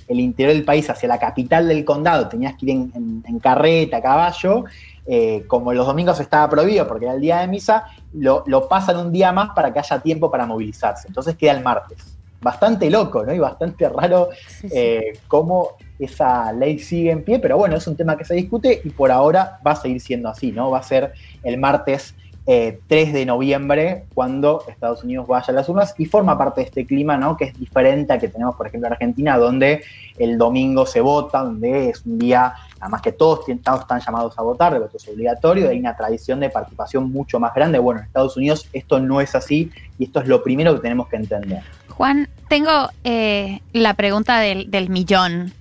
el 0.09 0.21
interior 0.21 0.55
del 0.55 0.65
país 0.65 0.91
hacia 0.91 1.09
la 1.09 1.19
capital 1.19 1.69
del 1.69 1.85
condado, 1.85 2.29
tenías 2.29 2.57
que 2.57 2.67
ir 2.67 2.91
en 2.95 3.39
carreta, 3.39 3.99
a 3.99 4.03
caballo, 4.03 4.65
eh, 5.07 5.45
como 5.47 5.73
los 5.73 5.87
domingos 5.87 6.19
estaba 6.21 6.49
prohibido 6.49 6.87
porque 6.89 7.05
era 7.05 7.15
el 7.15 7.21
día 7.21 7.39
de 7.41 7.49
misa, 7.49 7.85
lo, 8.15 8.45
pasan 8.69 8.97
un 8.97 9.13
día 9.13 9.33
más 9.33 9.51
para 9.55 9.73
que 9.73 9.79
haya 9.79 10.01
tiempo 10.01 10.31
para 10.31 10.47
movilizarse. 10.47 11.09
Entonces 11.09 11.37
queda 11.37 11.53
el 11.53 11.63
martes. 11.63 12.17
Bastante 12.41 12.91
loco, 12.91 13.25
¿no? 13.25 13.33
Y 13.33 13.39
bastante 13.39 13.89
raro 13.89 14.29
eh, 14.71 15.19
cómo 15.29 15.71
esa 15.99 16.53
ley 16.53 16.79
sigue 16.79 17.11
en 17.11 17.25
pie, 17.25 17.39
pero 17.39 17.57
bueno, 17.57 17.77
es 17.77 17.87
un 17.87 17.97
tema 17.97 18.17
que 18.17 18.25
se 18.25 18.35
discute 18.35 18.83
y 18.85 18.91
por 18.91 19.11
ahora 19.11 19.59
va 19.67 19.73
a 19.73 19.77
seguir 19.77 20.01
siendo 20.01 20.29
así, 20.29 20.53
¿no? 20.53 20.71
Va 20.71 20.79
a 20.79 20.83
ser 20.83 21.13
el 21.43 21.59
martes 21.59 22.15
3 22.45 22.79
eh, 22.89 23.13
de 23.13 23.25
noviembre 23.25 24.05
cuando 24.13 24.63
Estados 24.69 25.03
Unidos 25.03 25.27
vaya 25.27 25.47
a 25.49 25.53
las 25.53 25.69
urnas 25.69 25.95
y 25.97 26.05
forma 26.05 26.37
parte 26.37 26.61
de 26.61 26.67
este 26.67 26.87
clima, 26.87 27.17
¿no? 27.17 27.37
Que 27.37 27.45
es 27.45 27.59
diferente 27.59 28.13
al 28.13 28.21
que 28.21 28.29
tenemos, 28.29 28.55
por 28.55 28.67
ejemplo, 28.67 28.87
en 28.89 28.93
Argentina, 28.93 29.39
donde 29.39 29.83
el 30.19 30.37
domingo 30.37 30.85
se 30.85 31.01
vota, 31.01 31.43
donde 31.43 31.89
es 31.89 32.05
un 32.05 32.19
día, 32.19 32.53
además 32.81 33.01
que 33.01 33.13
todos, 33.13 33.49
están 33.49 34.01
llamados 34.01 34.39
a 34.39 34.43
votar, 34.43 34.75
el 34.75 34.81
voto 34.81 34.99
es 34.99 35.09
obligatorio, 35.09 35.71
hay 35.71 35.79
una 35.79 35.97
tradición 35.97 36.39
de 36.41 36.51
participación 36.51 37.11
mucho 37.11 37.41
más 37.41 37.55
grande. 37.55 37.79
Bueno, 37.79 38.01
en 38.01 38.07
Estados 38.07 38.37
Unidos 38.37 38.69
esto 38.75 39.01
no 39.01 39.23
es 39.23 39.35
así 39.35 39.71
y 39.99 40.05
esto 40.05 40.21
es 40.21 40.29
lo 40.29 40.43
primero 40.43 40.75
que 40.75 40.81
tenemos 40.81 41.09
que 41.09 41.17
entender. 41.17 41.63
Juan, 41.89 42.29
tengo 42.49 42.91
eh, 43.05 43.61
la 43.73 43.95
pregunta 43.95 44.41
del 44.41 44.91
millón. 44.91 45.53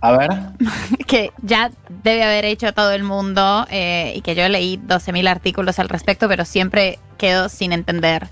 A 0.00 0.12
ver. 0.12 0.30
que 1.06 1.32
ya 1.42 1.70
debe 2.02 2.24
haber 2.24 2.44
hecho 2.44 2.72
todo 2.72 2.92
el 2.92 3.02
mundo 3.02 3.66
eh, 3.70 4.14
y 4.16 4.20
que 4.22 4.34
yo 4.34 4.48
leí 4.48 4.78
12.000 4.78 5.28
artículos 5.28 5.78
al 5.78 5.88
respecto, 5.88 6.28
pero 6.28 6.44
siempre 6.44 6.98
quedo 7.18 7.48
sin 7.48 7.72
entender. 7.72 8.28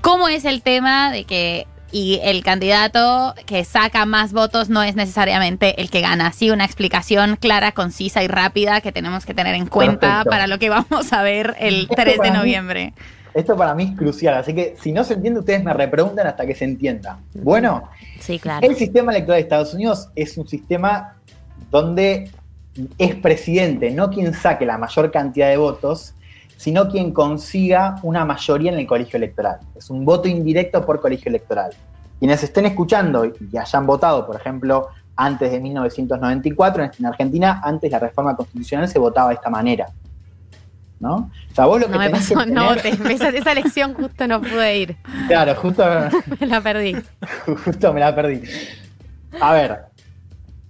¿Cómo 0.00 0.28
es 0.28 0.44
el 0.44 0.62
tema 0.62 1.10
de 1.10 1.24
que 1.24 1.66
y 1.94 2.18
el 2.24 2.42
candidato 2.42 3.36
que 3.46 3.64
saca 3.64 4.04
más 4.04 4.32
votos 4.32 4.68
no 4.68 4.82
es 4.82 4.96
necesariamente 4.96 5.80
el 5.80 5.90
que 5.90 6.00
gana. 6.00 6.32
Sí, 6.32 6.50
una 6.50 6.64
explicación 6.64 7.36
clara, 7.36 7.70
concisa 7.70 8.24
y 8.24 8.26
rápida 8.26 8.80
que 8.80 8.90
tenemos 8.90 9.24
que 9.24 9.32
tener 9.32 9.54
en 9.54 9.66
cuenta 9.66 10.24
para 10.24 10.48
lo 10.48 10.58
que 10.58 10.70
vamos 10.70 11.12
a 11.12 11.22
ver 11.22 11.54
el 11.60 11.86
3 11.88 12.18
de 12.20 12.30
noviembre. 12.32 12.94
Esto 13.34 13.56
para 13.56 13.74
mí 13.74 13.90
es 13.92 13.98
crucial, 13.98 14.34
así 14.34 14.54
que 14.54 14.76
si 14.80 14.92
no 14.92 15.04
se 15.04 15.14
entiende, 15.14 15.40
ustedes 15.40 15.62
me 15.62 15.72
repreguntan 15.72 16.26
hasta 16.26 16.46
que 16.46 16.54
se 16.54 16.64
entienda. 16.64 17.18
Bueno, 17.34 17.90
sí, 18.20 18.38
claro. 18.38 18.66
el 18.66 18.76
sistema 18.76 19.12
electoral 19.12 19.38
de 19.38 19.42
Estados 19.42 19.74
Unidos 19.74 20.08
es 20.14 20.38
un 20.38 20.46
sistema 20.46 21.16
donde 21.70 22.30
es 22.98 23.14
presidente, 23.16 23.90
no 23.90 24.10
quien 24.10 24.32
saque 24.34 24.64
la 24.64 24.78
mayor 24.78 25.10
cantidad 25.10 25.48
de 25.48 25.56
votos, 25.56 26.14
sino 26.56 26.88
quien 26.88 27.12
consiga 27.12 27.96
una 28.02 28.24
mayoría 28.24 28.72
en 28.72 28.78
el 28.78 28.86
colegio 28.86 29.16
electoral. 29.16 29.58
Es 29.76 29.90
un 29.90 30.04
voto 30.04 30.28
indirecto 30.28 30.84
por 30.84 31.00
colegio 31.00 31.28
electoral. 31.28 31.72
Quienes 32.18 32.42
estén 32.42 32.66
escuchando 32.66 33.24
y 33.26 33.56
hayan 33.56 33.86
votado, 33.86 34.26
por 34.26 34.36
ejemplo, 34.36 34.88
antes 35.16 35.50
de 35.50 35.60
1994, 35.60 36.90
en 36.98 37.06
Argentina, 37.06 37.60
antes 37.62 37.90
la 37.90 37.98
reforma 37.98 38.34
constitucional 38.34 38.88
se 38.88 38.98
votaba 38.98 39.28
de 39.28 39.34
esta 39.34 39.50
manera. 39.50 39.88
¿No? 41.04 41.30
O 41.50 41.54
sea, 41.54 41.66
vos 41.66 41.78
lo 41.82 41.86
que 41.86 41.92
no 41.92 41.98
me 41.98 42.08
pasó, 42.08 42.46
no, 42.46 42.72
esa, 42.72 43.28
esa 43.28 43.54
lección 43.54 43.92
justo 43.92 44.26
no 44.26 44.40
pude 44.40 44.78
ir. 44.78 44.96
Claro, 45.28 45.54
justo. 45.54 45.84
me 46.40 46.46
la 46.46 46.62
perdí. 46.62 46.96
Justo 47.62 47.92
me 47.92 48.00
la 48.00 48.14
perdí. 48.14 48.40
A 49.38 49.52
ver, 49.52 49.80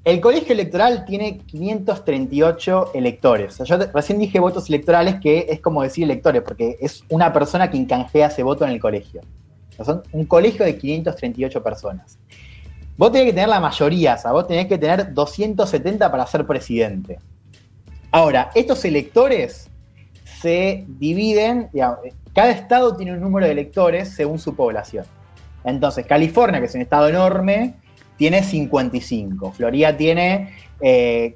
el 0.02 0.20
colegio 0.20 0.52
electoral 0.52 1.04
tiene 1.04 1.38
538 1.38 2.90
electores. 2.94 3.58
yo 3.64 3.78
recién 3.94 4.18
dije 4.18 4.40
votos 4.40 4.68
electorales, 4.68 5.20
que 5.20 5.46
es 5.48 5.60
como 5.60 5.84
decir 5.84 6.02
electores, 6.02 6.42
porque 6.42 6.78
es 6.80 7.04
una 7.10 7.32
persona 7.32 7.70
quien 7.70 7.86
canjea 7.86 8.26
ese 8.26 8.42
voto 8.42 8.64
en 8.64 8.72
el 8.72 8.80
colegio. 8.80 9.20
son 9.84 10.02
un 10.10 10.24
colegio 10.24 10.64
de 10.64 10.76
538 10.76 11.62
personas. 11.62 12.18
Vos 12.96 13.12
tenés 13.12 13.28
que 13.28 13.34
tener 13.34 13.48
la 13.50 13.60
mayoría, 13.60 14.14
o 14.14 14.18
sea, 14.18 14.32
vos 14.32 14.48
tenés 14.48 14.66
que 14.66 14.78
tener 14.78 15.14
270 15.14 16.10
para 16.10 16.26
ser 16.26 16.44
presidente. 16.44 17.20
Ahora, 18.10 18.50
estos 18.56 18.84
electores 18.84 19.70
se 20.44 20.84
dividen, 20.86 21.70
digamos, 21.72 22.00
cada 22.34 22.50
estado 22.50 22.94
tiene 22.94 23.14
un 23.14 23.20
número 23.20 23.46
de 23.46 23.52
electores 23.52 24.10
según 24.10 24.38
su 24.38 24.54
población. 24.54 25.06
Entonces, 25.64 26.04
California, 26.04 26.60
que 26.60 26.66
es 26.66 26.74
un 26.74 26.82
estado 26.82 27.08
enorme, 27.08 27.76
tiene 28.18 28.42
55, 28.42 29.52
Florida 29.52 29.96
tiene 29.96 30.52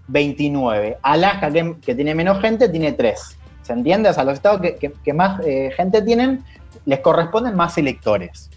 29, 0.09 0.89
eh, 0.89 0.97
Alaska, 1.01 1.51
que, 1.81 1.95
tiene 1.95 2.15
menos 2.15 2.39
gente, 2.43 2.69
tiene 2.69 2.93
3. 2.93 3.39
¿Se 3.63 3.73
entiende? 3.73 4.11
O 4.11 4.13
sea, 4.13 4.25
los 4.25 4.35
estados 4.35 4.61
que, 4.61 5.13
más 5.15 5.41
eh, 5.47 5.71
gente 5.75 6.03
tienen, 6.03 6.45
les 6.85 7.01
corresponden 7.01 7.57
más 7.57 7.79
electores. 7.79 8.51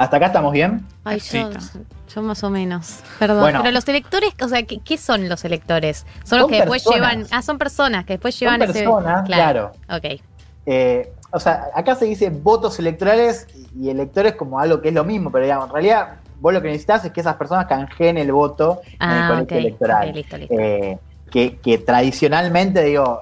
¿Hasta 0.00 0.16
acá 0.16 0.26
estamos 0.28 0.54
bien? 0.54 0.80
Ay, 1.04 1.20
yo, 1.20 2.22
más 2.22 2.42
o 2.42 2.48
menos. 2.48 3.00
Perdón. 3.18 3.52
Pero 3.58 3.70
los 3.70 3.86
electores, 3.86 4.30
o 4.42 4.48
sea, 4.48 4.62
¿qué, 4.62 4.96
son 4.96 5.28
los 5.28 5.44
electores? 5.44 6.06
Son, 6.24 6.38
los 6.38 6.48
que 6.48 6.56
después 6.56 6.82
llevan. 6.86 7.26
Ah, 7.30 7.42
son 7.42 7.58
personas 7.58 8.06
que 8.06 8.14
después 8.14 8.40
llevan 8.40 8.62
son 8.62 8.72
personas, 8.72 9.26
claro. 9.26 9.72
Ok. 9.90 10.18
Eh, 10.64 11.12
o 11.30 11.38
sea, 11.38 11.66
acá 11.74 11.96
se 11.96 12.06
dice 12.06 12.30
votos 12.30 12.78
electorales 12.78 13.46
y 13.78 13.90
electores 13.90 14.36
como 14.36 14.58
algo 14.58 14.80
que 14.80 14.88
es 14.88 14.94
lo 14.94 15.04
mismo, 15.04 15.30
pero 15.30 15.44
digamos, 15.44 15.66
en 15.66 15.72
realidad 15.74 16.14
vos 16.40 16.54
lo 16.54 16.62
que 16.62 16.68
necesitas 16.68 17.04
es 17.04 17.12
que 17.12 17.20
esas 17.20 17.36
personas 17.36 17.66
canjeen 17.66 18.16
el 18.16 18.32
voto 18.32 18.80
en 18.98 19.10
el 19.10 19.22
Ah, 19.22 19.26
colegio 19.28 19.44
ok. 19.58 19.60
electoral. 19.64 20.08
Ok, 20.08 20.14
listo, 20.14 20.38
listo. 20.38 20.54
Eh, 20.58 20.98
que, 21.30 21.58
que 21.58 21.76
tradicionalmente, 21.76 22.82
digo, 22.84 23.20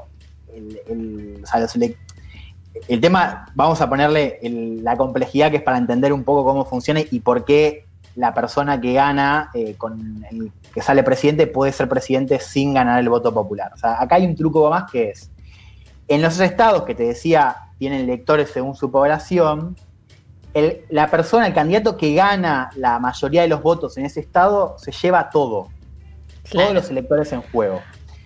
el, 0.55 0.81
el- 0.89 1.41
o 1.43 1.47
sea, 1.49 1.59
los 1.59 1.75
ele- 1.75 1.97
el 2.89 3.01
tema, 3.01 3.47
vamos 3.55 3.81
a 3.81 3.89
ponerle 3.89 4.39
el- 4.43 4.85
la 4.85 4.97
complejidad 4.97 5.51
que 5.51 5.57
es 5.59 5.63
para 5.63 5.79
entender 5.79 6.13
un 6.13 6.25
poco 6.25 6.45
cómo 6.45 6.65
funciona 6.65 7.01
y 7.11 7.21
por 7.21 7.45
qué 7.45 7.87
la 8.15 8.35
persona 8.35 8.81
que 8.81 8.93
gana, 8.95 9.51
eh, 9.55 9.75
con 9.79 10.25
el 10.31 10.51
que 10.75 10.83
sale 10.83 11.03
presidente, 11.03 11.47
puede 11.47 11.73
ser 11.73 11.89
presidente 11.89 12.41
sin 12.41 12.75
ganar 12.75 12.99
el 12.99 13.09
voto 13.09 13.33
popular. 13.33 13.71
O 13.75 13.77
sea, 13.77 14.01
acá 14.01 14.17
hay 14.17 14.27
un 14.27 14.35
truco 14.37 14.69
más 14.71 14.91
que 14.91 15.11
es, 15.11 15.31
en 16.09 16.23
los 16.23 16.39
estados 16.41 16.83
que 16.85 16.95
te 16.95 17.05
decía 17.05 17.57
tienen 17.79 18.01
electores 18.01 18.51
según 18.51 18.75
su 18.75 18.91
población, 18.91 19.77
el- 20.55 20.81
la 20.89 21.07
persona, 21.09 21.47
el 21.47 21.55
candidato 21.55 21.97
que 21.97 22.15
gana 22.15 22.71
la 22.77 22.99
mayoría 22.99 23.43
de 23.43 23.49
los 23.49 23.63
votos 23.63 23.97
en 23.99 24.07
ese 24.07 24.19
estado, 24.21 24.75
se 24.79 24.91
lleva 24.91 25.31
todo, 25.31 25.69
Claro. 26.51 26.69
todos 26.71 26.75
los 26.75 26.91
electores 26.91 27.33
en 27.33 27.43
juego. 27.43 27.81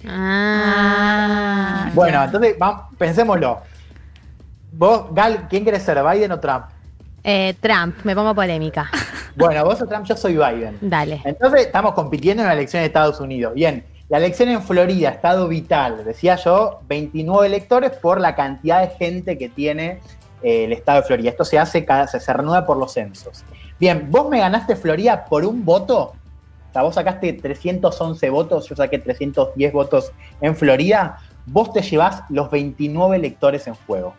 Ah. 0.08 1.90
Bueno, 1.94 2.22
entonces 2.24 2.56
vamos, 2.58 2.84
pensémoslo. 2.98 3.60
Vos, 4.72 5.06
Gal, 5.12 5.46
¿quién 5.48 5.64
querés 5.64 5.82
ser, 5.82 6.02
Biden 6.02 6.32
o 6.32 6.40
Trump? 6.40 6.64
Eh, 7.22 7.54
Trump, 7.60 7.94
me 8.04 8.14
pongo 8.14 8.34
polémica. 8.34 8.90
Bueno, 9.34 9.64
vos 9.64 9.80
o 9.80 9.86
Trump, 9.86 10.04
yo 10.04 10.14
soy 10.14 10.34
Biden. 10.34 10.76
Dale. 10.82 11.22
Entonces 11.24 11.62
estamos 11.62 11.94
compitiendo 11.94 12.42
en 12.42 12.48
la 12.48 12.52
elección 12.52 12.82
de 12.82 12.88
Estados 12.88 13.18
Unidos. 13.18 13.54
Bien, 13.54 13.82
la 14.10 14.18
elección 14.18 14.50
en 14.50 14.62
Florida, 14.62 15.08
estado 15.08 15.48
vital, 15.48 16.04
decía 16.04 16.36
yo, 16.36 16.80
29 16.86 17.46
electores 17.46 17.92
por 17.92 18.20
la 18.20 18.34
cantidad 18.34 18.82
de 18.82 18.88
gente 18.94 19.38
que 19.38 19.48
tiene 19.48 20.00
eh, 20.42 20.64
el 20.64 20.72
estado 20.74 21.00
de 21.00 21.06
Florida. 21.06 21.30
Esto 21.30 21.46
se 21.46 21.58
hace, 21.58 21.86
cada, 21.86 22.06
se, 22.08 22.20
se 22.20 22.30
renueva 22.30 22.66
por 22.66 22.76
los 22.76 22.92
censos. 22.92 23.42
Bien, 23.80 24.10
vos 24.10 24.28
me 24.28 24.38
ganaste 24.38 24.76
Florida 24.76 25.24
por 25.24 25.46
un 25.46 25.64
voto. 25.64 26.12
O 26.68 26.72
sea, 26.74 26.82
vos 26.82 26.94
sacaste 26.94 27.32
311 27.32 28.28
votos, 28.28 28.68
yo 28.68 28.76
saqué 28.76 28.98
310 28.98 29.72
votos 29.72 30.12
en 30.42 30.54
Florida. 30.54 31.18
Vos 31.46 31.72
te 31.72 31.80
llevás 31.80 32.22
los 32.28 32.50
29 32.50 33.16
electores 33.16 33.66
en 33.66 33.76
juego. 33.86 34.14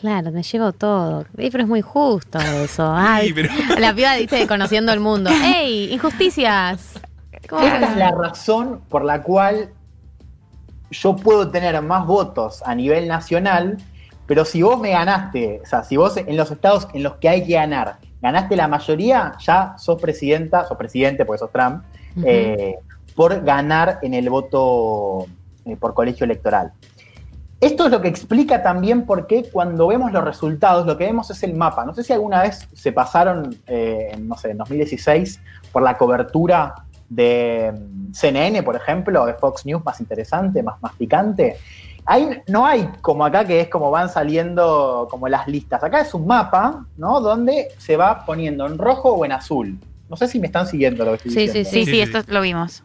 Claro, 0.00 0.30
me 0.30 0.42
llevo 0.42 0.72
todo. 0.72 1.24
Ey, 1.36 1.50
pero 1.50 1.64
es 1.64 1.68
muy 1.68 1.80
justo 1.82 2.38
eso. 2.38 2.92
Ay, 2.96 3.28
Sí, 3.28 3.34
pero- 3.34 3.50
La 3.80 3.92
piba 3.94 4.14
dice 4.14 4.46
conociendo 4.46 4.92
el 4.92 5.00
mundo. 5.00 5.30
¡Ey! 5.30 5.92
¡Injusticias! 5.92 7.00
¿Cómo 7.48 7.62
Esta 7.62 7.90
es 7.92 7.96
la 7.96 8.10
razón 8.12 8.80
por 8.88 9.04
la 9.04 9.22
cual 9.22 9.70
yo 10.90 11.16
puedo 11.16 11.50
tener 11.50 11.80
más 11.82 12.06
votos 12.06 12.62
a 12.64 12.74
nivel 12.74 13.08
nacional, 13.08 13.78
pero 14.26 14.44
si 14.44 14.62
vos 14.62 14.78
me 14.80 14.90
ganaste, 14.90 15.60
o 15.62 15.66
sea, 15.66 15.82
si 15.82 15.96
vos 15.96 16.16
en 16.16 16.36
los 16.36 16.50
estados 16.50 16.88
en 16.94 17.02
los 17.02 17.14
que 17.16 17.28
hay 17.28 17.44
que 17.46 17.54
ganar, 17.54 17.96
ganaste 18.20 18.56
la 18.56 18.68
mayoría, 18.68 19.32
ya 19.40 19.74
sos 19.78 20.00
presidenta, 20.00 20.66
sos 20.66 20.76
presidente, 20.76 21.24
porque 21.24 21.38
sos 21.40 21.50
Trump, 21.52 21.82
eh, 22.24 22.76
por 23.14 23.42
ganar 23.42 23.98
en 24.02 24.14
el 24.14 24.28
voto 24.30 25.26
eh, 25.64 25.76
por 25.76 25.94
colegio 25.94 26.24
electoral. 26.24 26.72
Esto 27.60 27.86
es 27.86 27.90
lo 27.90 28.00
que 28.00 28.06
explica 28.08 28.62
también 28.62 29.04
por 29.04 29.26
qué 29.26 29.48
cuando 29.50 29.88
vemos 29.88 30.12
los 30.12 30.22
resultados, 30.22 30.86
lo 30.86 30.96
que 30.96 31.04
vemos 31.06 31.28
es 31.30 31.42
el 31.42 31.54
mapa. 31.54 31.84
No 31.84 31.92
sé 31.92 32.04
si 32.04 32.12
alguna 32.12 32.42
vez 32.42 32.68
se 32.72 32.92
pasaron, 32.92 33.56
eh, 33.66 34.10
en, 34.12 34.28
no 34.28 34.36
sé, 34.36 34.50
en 34.52 34.58
2016, 34.58 35.40
por 35.72 35.82
la 35.82 35.98
cobertura 35.98 36.74
de 37.08 37.72
mm, 37.72 38.12
CNN, 38.12 38.62
por 38.62 38.76
ejemplo, 38.76 39.26
de 39.26 39.34
Fox 39.34 39.66
News 39.66 39.84
más 39.84 40.00
interesante, 40.00 40.62
más, 40.62 40.80
más 40.80 40.92
picante. 40.94 41.56
Ahí 42.04 42.28
no 42.46 42.64
hay 42.64 42.88
como 43.02 43.24
acá 43.24 43.44
que 43.44 43.60
es 43.60 43.68
como 43.68 43.90
van 43.90 44.08
saliendo 44.08 45.08
como 45.10 45.26
las 45.28 45.48
listas. 45.48 45.82
Acá 45.82 46.00
es 46.00 46.14
un 46.14 46.26
mapa, 46.26 46.86
¿no? 46.96 47.20
Donde 47.20 47.68
se 47.78 47.96
va 47.96 48.24
poniendo 48.24 48.66
en 48.66 48.78
rojo 48.78 49.10
o 49.12 49.24
en 49.24 49.32
azul. 49.32 49.78
No 50.08 50.16
sé 50.16 50.26
si 50.28 50.38
me 50.38 50.46
están 50.46 50.66
siguiendo 50.66 51.04
lo 51.04 51.10
que 51.10 51.16
estoy 51.16 51.32
Sí, 51.32 51.40
diciendo. 51.40 51.70
Sí, 51.70 51.76
Sí, 51.80 51.84
sí, 51.86 51.90
sí. 51.90 52.00
esto 52.00 52.32
lo 52.32 52.40
vimos. 52.40 52.82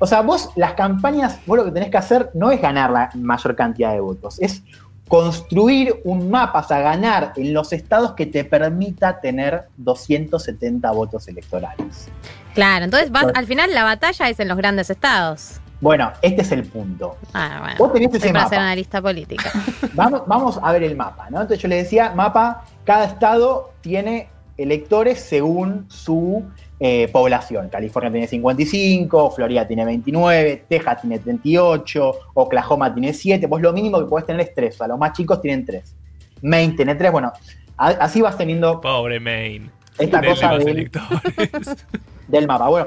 O 0.00 0.06
sea, 0.06 0.22
vos 0.22 0.50
las 0.56 0.74
campañas, 0.74 1.38
vos 1.46 1.58
lo 1.58 1.64
que 1.64 1.70
tenés 1.72 1.90
que 1.90 1.96
hacer 1.98 2.30
no 2.34 2.50
es 2.50 2.60
ganar 2.60 2.90
la 2.90 3.10
mayor 3.14 3.54
cantidad 3.56 3.92
de 3.92 4.00
votos, 4.00 4.38
es 4.40 4.62
construir 5.08 6.00
un 6.04 6.30
mapa, 6.30 6.60
o 6.60 6.64
sea, 6.64 6.80
ganar 6.80 7.32
en 7.36 7.54
los 7.54 7.72
estados 7.72 8.12
que 8.12 8.26
te 8.26 8.44
permita 8.44 9.20
tener 9.20 9.68
270 9.78 10.90
votos 10.92 11.28
electorales. 11.28 12.08
Claro, 12.54 12.84
entonces 12.84 13.10
vas- 13.10 13.32
al 13.34 13.46
final 13.46 13.72
la 13.74 13.84
batalla 13.84 14.28
es 14.28 14.38
en 14.40 14.48
los 14.48 14.56
grandes 14.58 14.90
estados. 14.90 15.60
Bueno, 15.80 16.12
este 16.22 16.42
es 16.42 16.50
el 16.52 16.64
punto. 16.64 17.16
Ah, 17.32 17.58
bueno. 17.60 17.76
Vos 17.78 17.92
tenés 17.92 18.10
ese 18.10 18.20
Soy 18.20 18.32
para 18.32 18.48
ser 18.48 18.58
mapa. 18.58 18.64
analista 18.66 19.00
política. 19.00 19.52
Vamos, 19.94 20.22
vamos 20.26 20.58
a 20.62 20.72
ver 20.72 20.82
el 20.82 20.96
mapa, 20.96 21.28
¿no? 21.30 21.40
Entonces 21.40 21.60
yo 21.62 21.68
le 21.68 21.76
decía, 21.76 22.12
mapa, 22.14 22.64
cada 22.84 23.04
estado 23.04 23.72
tiene 23.80 24.28
electores 24.56 25.20
según 25.20 25.86
su 25.88 26.44
eh, 26.80 27.08
población. 27.08 27.68
California 27.68 28.10
tiene 28.10 28.26
55, 28.26 29.30
Florida 29.32 29.66
tiene 29.66 29.84
29, 29.84 30.64
Texas 30.68 31.00
tiene 31.00 31.18
38, 31.18 32.12
Oklahoma 32.34 32.92
tiene 32.94 33.12
7. 33.12 33.46
Vos 33.46 33.60
lo 33.60 33.72
mínimo 33.72 33.98
que 33.98 34.04
podés 34.06 34.26
tener 34.26 34.42
es 34.42 34.54
3, 34.54 34.74
o 34.74 34.78
sea, 34.78 34.86
los 34.88 34.98
más 34.98 35.12
chicos 35.12 35.40
tienen 35.40 35.64
3. 35.64 35.94
Maine 36.42 36.74
tiene 36.74 36.94
3, 36.94 37.10
bueno, 37.10 37.32
a- 37.76 37.88
así 37.88 38.20
vas 38.22 38.36
teniendo 38.38 38.80
Pobre 38.80 39.18
Maine. 39.20 39.70
esta 39.98 40.20
Denle 40.20 40.28
cosa 40.34 40.56
del, 40.58 40.90
del 42.28 42.46
mapa. 42.46 42.68
Bueno, 42.68 42.86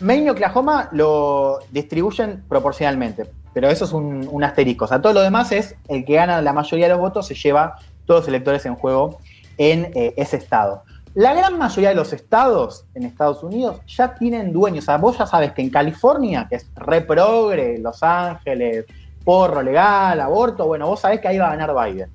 Maine 0.00 0.26
y 0.26 0.28
Oklahoma 0.30 0.88
lo 0.92 1.60
distribuyen 1.70 2.42
proporcionalmente, 2.48 3.26
pero 3.54 3.68
eso 3.68 3.84
es 3.84 3.92
un, 3.92 4.28
un 4.30 4.42
asterisco. 4.44 4.84
O 4.86 4.88
sea, 4.88 5.00
todo 5.00 5.12
lo 5.12 5.20
demás 5.20 5.52
es 5.52 5.76
el 5.88 6.04
que 6.04 6.14
gana 6.14 6.40
la 6.42 6.52
mayoría 6.52 6.86
de 6.86 6.92
los 6.94 7.00
votos 7.00 7.26
se 7.26 7.34
lleva 7.34 7.76
todos 8.04 8.22
los 8.22 8.28
electores 8.28 8.66
en 8.66 8.74
juego 8.74 9.20
en 9.58 9.92
eh, 9.94 10.14
ese 10.16 10.38
estado. 10.38 10.82
La 11.14 11.34
gran 11.34 11.58
mayoría 11.58 11.90
de 11.90 11.94
los 11.94 12.12
estados 12.12 12.86
en 12.94 13.02
Estados 13.04 13.42
Unidos 13.42 13.80
ya 13.86 14.14
tienen 14.14 14.52
dueños. 14.52 14.84
O 14.84 14.86
sea, 14.86 14.96
vos 14.96 15.18
ya 15.18 15.26
sabes 15.26 15.52
que 15.52 15.60
en 15.60 15.68
California, 15.68 16.46
que 16.48 16.56
es 16.56 16.66
re 16.74 17.02
progre, 17.02 17.78
Los 17.78 18.02
Ángeles, 18.02 18.86
porro 19.22 19.62
legal, 19.62 20.20
aborto, 20.20 20.66
bueno, 20.66 20.86
vos 20.86 21.00
sabés 21.00 21.20
que 21.20 21.28
ahí 21.28 21.38
va 21.38 21.52
a 21.52 21.56
ganar 21.56 21.74
Biden. 21.74 22.10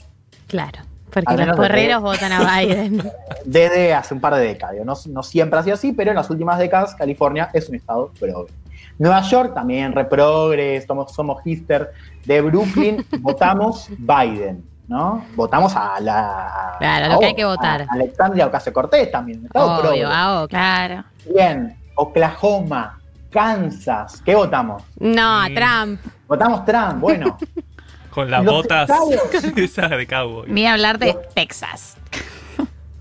Claro, 0.48 0.80
porque 1.12 1.46
los 1.46 1.56
porreros 1.56 2.02
votan 2.02 2.32
a 2.32 2.60
Biden. 2.60 3.04
desde 3.46 3.94
hace 3.94 4.14
un 4.14 4.20
par 4.20 4.36
de 4.36 4.42
décadas. 4.42 4.76
No, 4.84 4.94
no 5.14 5.24
siempre 5.24 5.60
ha 5.60 5.64
sido 5.64 5.76
así, 5.76 5.92
pero 5.94 6.12
en 6.12 6.16
las 6.16 6.30
últimas 6.30 6.58
décadas 6.58 6.96
California 6.96 7.50
es 7.54 7.70
un 7.70 7.76
estado 7.76 8.12
progre. 8.20 8.52
Nueva 8.98 9.22
York 9.22 9.54
también 9.54 9.94
reprogre, 9.94 10.82
somos, 10.82 11.14
somos 11.14 11.42
hipster. 11.44 11.92
De 12.26 12.42
Brooklyn 12.42 13.06
votamos 13.20 13.90
Biden, 13.98 14.64
¿no? 14.88 15.26
Votamos 15.36 15.76
a 15.76 16.00
la... 16.00 16.48
a- 16.74 16.78
Claro, 16.80 17.14
lo 17.14 17.20
que 17.20 17.26
hay 17.28 17.36
que 17.36 17.44
a- 17.44 17.48
votar. 17.48 17.82
A 17.82 17.94
Alexandria 17.94 18.48
Ocasio 18.48 18.72
Cortés 18.74 19.12
también. 19.12 19.46
estado. 19.46 19.90
Obvio, 19.92 20.08
ah. 20.12 20.46
Claro. 20.50 21.04
Bien, 21.34 21.78
Oklahoma, 21.96 23.00
Kansas, 23.32 24.22
¿qué 24.24 24.36
votamos? 24.36 24.84
No, 25.00 25.42
a 25.42 25.50
Mm. 25.50 25.54
Trump. 25.56 26.02
Votamos 26.28 26.66
Trump, 26.66 27.00
bueno. 27.00 27.38
Con 28.10 28.32
las 28.32 28.44
botas 28.44 28.90
estados. 28.90 29.14
esas 29.58 29.90
de 29.92 30.08
cowboy. 30.08 30.50
Ni 30.50 30.66
hablar 30.66 30.98
de 30.98 31.16
Texas. 31.36 31.98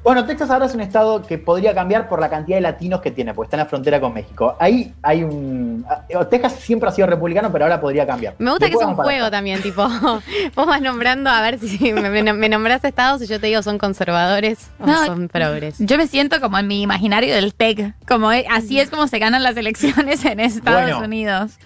Bueno, 0.06 0.25
Texas 0.25 0.48
ahora 0.52 0.66
es 0.66 0.75
un 0.75 0.80
estado 0.82 1.20
que 1.22 1.36
podría 1.36 1.75
cambiar 1.75 2.08
por 2.08 2.20
la 2.20 2.30
cantidad 2.30 2.58
de 2.58 2.60
latinos 2.60 3.00
que 3.00 3.10
tiene, 3.10 3.34
porque 3.34 3.46
está 3.48 3.56
en 3.56 3.62
la 3.64 3.66
frontera 3.66 4.00
con 4.00 4.14
México. 4.14 4.54
Ahí 4.60 4.94
hay 5.02 5.25
un. 5.25 5.84
eh, 6.08 6.16
Texas 6.30 6.52
siempre 6.60 6.88
ha 6.88 6.92
sido 6.92 7.08
republicano, 7.08 7.50
pero 7.50 7.64
ahora 7.64 7.80
podría 7.80 8.06
cambiar. 8.06 8.36
Me 8.38 8.50
gusta 8.52 8.66
que 8.68 8.76
es 8.76 8.82
un 8.84 8.94
juego 8.94 9.25
acá. 9.25 9.30
también, 9.32 9.60
tipo, 9.62 9.82
vos 10.54 10.66
vas 10.66 10.80
nombrando 10.80 11.28
a 11.28 11.40
ver 11.42 11.58
si 11.58 11.92
me, 11.92 12.08
me, 12.32 12.48
nombrás 12.48 12.84
estados 12.84 13.20
y 13.22 13.26
yo 13.26 13.40
te 13.40 13.48
digo 13.48 13.64
son 13.64 13.78
conservadores 13.78 14.70
o 14.78 14.86
No, 14.86 15.06
son 15.06 15.26
progres. 15.26 15.75
Yo 15.80 15.96
me 15.96 16.06
siento 16.06 16.40
como 16.40 16.56
en 16.56 16.68
mi 16.68 16.82
imaginario 16.82 17.34
del 17.34 17.52
TEC. 17.52 17.94
Como 18.06 18.30
así 18.48 18.78
es 18.78 18.90
como 18.90 19.08
se 19.08 19.18
ganan 19.18 19.42
las 19.42 19.56
elecciones 19.56 20.25
en 20.25 20.38
Estados 20.38 20.82
Bueno. 20.82 21.00
Unidos. 21.00 21.58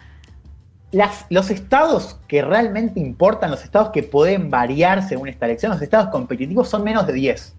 Las- 0.92 1.26
los 1.28 1.50
estados 1.50 2.18
que 2.26 2.40
realmente 2.40 3.00
importan, 3.00 3.50
los 3.50 3.64
estados 3.64 3.90
que 3.90 4.02
pueden 4.02 4.48
variar 4.50 5.06
según 5.06 5.28
esta 5.28 5.44
elección, 5.44 5.72
los 5.72 5.82
estados 5.82 6.08
competitivos 6.08 6.70
son 6.70 6.82
menos 6.84 7.06
de 7.06 7.12
10. 7.12 7.54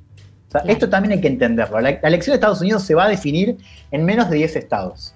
O 0.52 0.54
sea, 0.54 0.62
Claro. 0.62 0.74
Esto 0.74 0.90
también 0.90 1.14
hay 1.14 1.22
que 1.22 1.28
entenderlo. 1.30 1.80
La, 1.80 1.92
la 1.92 2.08
elección 2.10 2.34
de 2.34 2.36
Estados 2.36 2.60
Unidos 2.62 2.84
se 2.84 2.94
va 2.94 3.06
a 3.06 3.10
definir 3.10 3.58
en 3.90 4.04
menos 4.04 4.30
de 4.30 4.36
10 4.38 4.56
estados. 4.58 5.14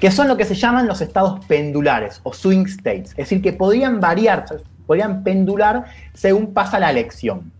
Que 0.00 0.10
son 0.10 0.28
lo 0.28 0.36
que 0.36 0.44
se 0.44 0.54
llaman 0.54 0.86
los 0.86 1.00
estados 1.00 1.44
pendulares 1.46 2.20
o 2.24 2.32
swing 2.32 2.64
states. 2.66 3.10
Es 3.10 3.16
decir, 3.16 3.42
que 3.42 3.52
podrían 3.52 4.00
variar, 4.00 4.44
podrían 4.86 5.22
pendular 5.22 5.84
según 6.14 6.52
pasa 6.54 6.78
la 6.80 6.90
elección. 6.90 7.52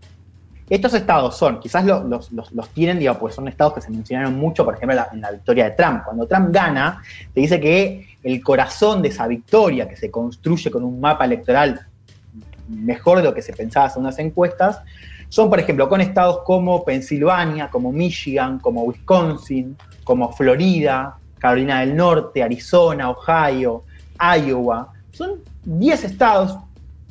Estos 0.69 0.93
estados 0.93 1.37
son, 1.37 1.59
quizás 1.59 1.85
lo- 1.85 2.03
los, 2.03 2.31
los- 2.31 2.51
los 2.51 2.69
tienen, 2.69 2.97
digo, 2.97 3.17
pues 3.19 3.35
son 3.35 3.47
estados 3.47 3.73
que 3.75 3.81
se 3.81 3.91
mencionaron 3.91 4.33
mucho, 4.35 4.65
por 4.65 4.73
ejemplo, 4.75 4.93
en 4.93 4.97
la, 4.97 5.09
en 5.13 5.21
la 5.21 5.31
victoria 5.31 5.65
de 5.65 5.71
Trump. 5.71 6.03
Cuando 6.03 6.25
Trump 6.25 6.49
gana, 6.51 7.01
te 7.33 7.41
dice 7.41 7.59
que 7.59 8.07
el 8.23 8.41
corazón 8.41 9.01
de 9.01 9.09
esa 9.09 9.27
victoria, 9.27 9.87
que 9.87 9.95
se 9.97 10.09
construye 10.09 10.71
con 10.71 10.83
un 10.83 10.99
mapa 10.99 11.25
electoral 11.25 11.85
mejor 12.69 13.17
de 13.17 13.23
lo 13.25 13.33
que 13.33 13.41
se 13.41 13.53
pensaba 13.53 13.91
en 13.93 14.01
unas 14.01 14.17
encuestas, 14.19 14.81
son, 15.29 15.49
por 15.49 15.59
ejemplo, 15.59 15.89
con 15.89 16.01
estados 16.01 16.39
como 16.45 16.83
Pensilvania, 16.83 17.69
como 17.69 17.91
Michigan, 17.91 18.59
como 18.59 18.83
Wisconsin, 18.83 19.77
como 20.03 20.31
Florida, 20.33 21.17
Carolina 21.39 21.81
del 21.81 21.95
Norte, 21.95 22.41
Arizona, 22.43 23.09
Ohio, 23.09 23.83
Iowa. 24.19 24.93
Son 25.11 25.39
10 25.63 26.03
estados, 26.05 26.53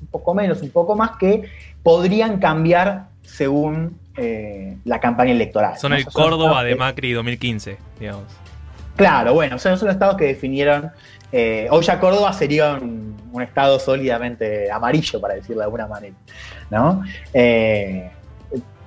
un 0.01 0.07
poco 0.11 0.35
menos, 0.35 0.63
un 0.63 0.71
poco 0.71 0.97
más, 0.97 1.17
que 1.19 1.43
podrían 1.83 2.39
cambiar 2.39 3.09
según 3.23 3.99
eh, 4.17 4.77
la 4.85 5.01
campaña 5.01 5.33
electoral. 5.33 5.79
Son 5.79 5.91
¿no? 5.91 5.97
el 5.97 6.05
Córdoba 6.07 6.65
de 6.65 6.77
Macri 6.77 7.13
2015, 7.13 7.79
digamos. 7.99 8.25
Claro, 8.97 9.35
bueno, 9.35 9.59
son, 9.59 9.77
son 9.79 9.89
los 9.89 9.95
estados 9.95 10.17
que 10.17 10.27
definieron. 10.27 10.91
Eh, 11.33 11.69
ya 11.83 11.99
Córdoba 11.99 12.33
sería 12.33 12.75
un, 12.75 13.13
estado 13.43 13.81
sólidamente 13.81 14.71
amarillo, 14.71 15.19
para 15.19 15.35
decirlo 15.35 15.61
de 15.61 15.65
alguna 15.65 15.87
manera. 15.87 16.15
¿no? 16.71 17.03
Eh, 17.33 18.11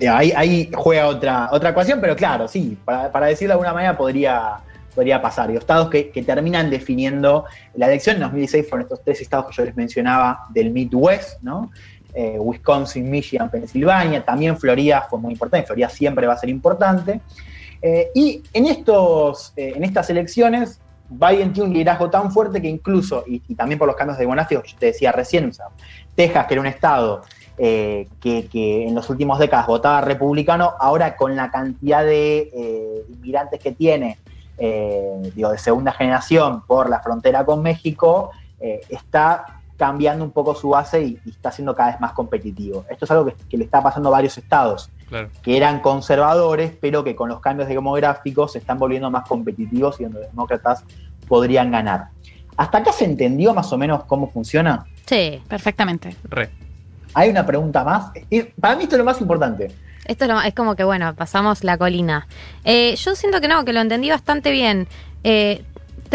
ahí, 0.07 0.69
juega 0.73 1.07
otra, 1.07 1.49
otra 1.51 1.69
ecuación, 1.69 1.99
pero 1.99 2.15
claro, 2.15 2.47
sí, 2.47 2.77
para, 2.85 3.25
decirlo 3.25 3.49
de 3.49 3.53
alguna 3.53 3.73
manera 3.73 3.97
podría, 3.97 4.57
podría 4.93 5.21
pasar. 5.21 5.49
Y 5.51 5.57
estados 5.57 5.89
que, 5.89 6.03
terminan 6.25 6.69
definiendo 6.69 7.45
la 7.73 7.87
elección 7.87 8.17
en 8.17 8.23
2016 8.23 8.69
fueron 8.69 8.83
estos 8.83 9.03
tres 9.03 9.21
estados 9.21 9.47
que 9.47 9.53
yo 9.53 9.65
les 9.65 9.75
mencionaba 9.75 10.45
del 10.49 10.71
Midwest, 10.71 11.41
¿no? 11.41 11.71
Eh, 12.13 12.37
Wisconsin, 12.39 13.09
Michigan, 13.09 13.49
Pensilvania, 13.49 14.23
también 14.23 14.57
Florida 14.57 15.05
fue 15.09 15.19
muy 15.19 15.33
importante, 15.33 15.67
Florida 15.67 15.89
siempre 15.89 16.27
va 16.27 16.33
a 16.33 16.37
ser 16.37 16.49
importante. 16.49 17.19
Eh, 17.81 18.09
y 18.15 18.41
en, 18.53 18.67
estos, 18.67 19.53
en 19.57 19.83
estas 19.83 20.09
elecciones, 20.09 20.79
Biden 21.09 21.53
tiene 21.53 21.69
un 21.69 21.73
liderazgo 21.73 22.09
tan 22.09 22.31
fuerte 22.31 22.61
que 22.61 22.67
incluso, 22.67 23.23
y, 23.27 23.39
también 23.55 23.77
por 23.77 23.87
los 23.87 23.95
cambios 23.95 24.17
demográficos 24.17 24.63
que 24.63 24.71
yo 24.71 24.77
te 24.77 24.85
decía 24.87 25.11
recién, 25.11 25.51
Texas, 26.15 26.47
que 26.47 26.53
era 26.53 26.61
un 26.61 26.67
estado 26.67 27.21
eh, 27.57 28.07
que, 28.19 28.87
en 28.87 28.95
los 28.95 29.09
últimos 29.09 29.39
décadas 29.39 29.67
votaba 29.67 30.01
republicano, 30.01 30.73
ahora 30.79 31.15
con 31.15 31.35
la 31.35 31.51
cantidad 31.51 32.03
de 32.03 32.49
eh, 32.53 33.05
inmigrantes 33.09 33.59
que 33.59 33.71
tiene, 33.71 34.17
eh, 34.57 35.31
digo, 35.35 35.51
de 35.51 35.57
segunda 35.57 35.91
generación 35.91 36.63
por 36.65 36.89
la 36.89 37.01
frontera 37.01 37.45
con 37.45 37.61
México, 37.61 38.31
eh, 38.59 38.81
está 38.89 39.61
cambiando 39.77 40.23
un 40.23 40.31
poco 40.31 40.55
su 40.55 40.69
base 40.69 41.01
y, 41.01 41.19
está 41.29 41.51
siendo 41.51 41.75
cada 41.75 41.91
vez 41.91 42.01
más 42.01 42.13
competitivo. 42.13 42.85
Esto 42.89 43.05
es 43.05 43.11
algo 43.11 43.31
que 43.49 43.57
le 43.57 43.65
está 43.65 43.83
pasando 43.83 44.09
a 44.09 44.13
varios 44.13 44.37
estados 44.37 44.89
Claro. 45.07 45.29
que 45.43 45.55
eran 45.55 45.81
conservadores, 45.81 46.71
pero 46.81 47.03
que 47.03 47.15
con 47.15 47.29
los 47.29 47.39
cambios 47.39 47.69
demográficos 47.69 48.53
se 48.53 48.57
están 48.59 48.79
volviendo 48.79 49.11
más 49.11 49.27
competitivos 49.27 49.99
y 49.99 50.03
donde 50.05 50.21
los 50.21 50.29
demócratas 50.31 50.83
podrían 51.27 51.69
ganar. 51.71 52.07
¿Hasta 52.57 52.79
acá 52.79 52.91
se 52.91 53.05
entendió 53.05 53.53
más 53.53 53.71
o 53.71 53.77
menos 53.77 54.05
cómo 54.05 54.29
funciona? 54.31 54.85
Sí. 55.05 55.41
Perfectamente. 55.47 56.15
Re. 56.23 56.49
Hay 57.13 57.29
una 57.29 57.45
pregunta 57.45 57.83
más. 57.83 58.11
Para 58.59 58.75
mí 58.75 58.83
esto 58.83 58.95
es 58.95 58.99
lo 58.99 59.05
más 59.05 59.21
importante. 59.21 59.71
Esto 60.05 60.25
es, 60.25 60.29
lo- 60.31 60.41
es 60.41 60.53
como 60.53 60.75
que, 60.75 60.83
bueno, 60.83 61.13
pasamos 61.15 61.63
la 61.63 61.77
colina. 61.77 62.27
Eh, 62.63 62.95
yo 62.95 63.15
siento 63.15 63.41
que 63.41 63.47
no, 63.47 63.63
que 63.65 63.73
lo 63.73 63.81
entendí 63.81 64.09
bastante 64.09 64.51
bien. 64.51 64.87
Eh, 65.23 65.63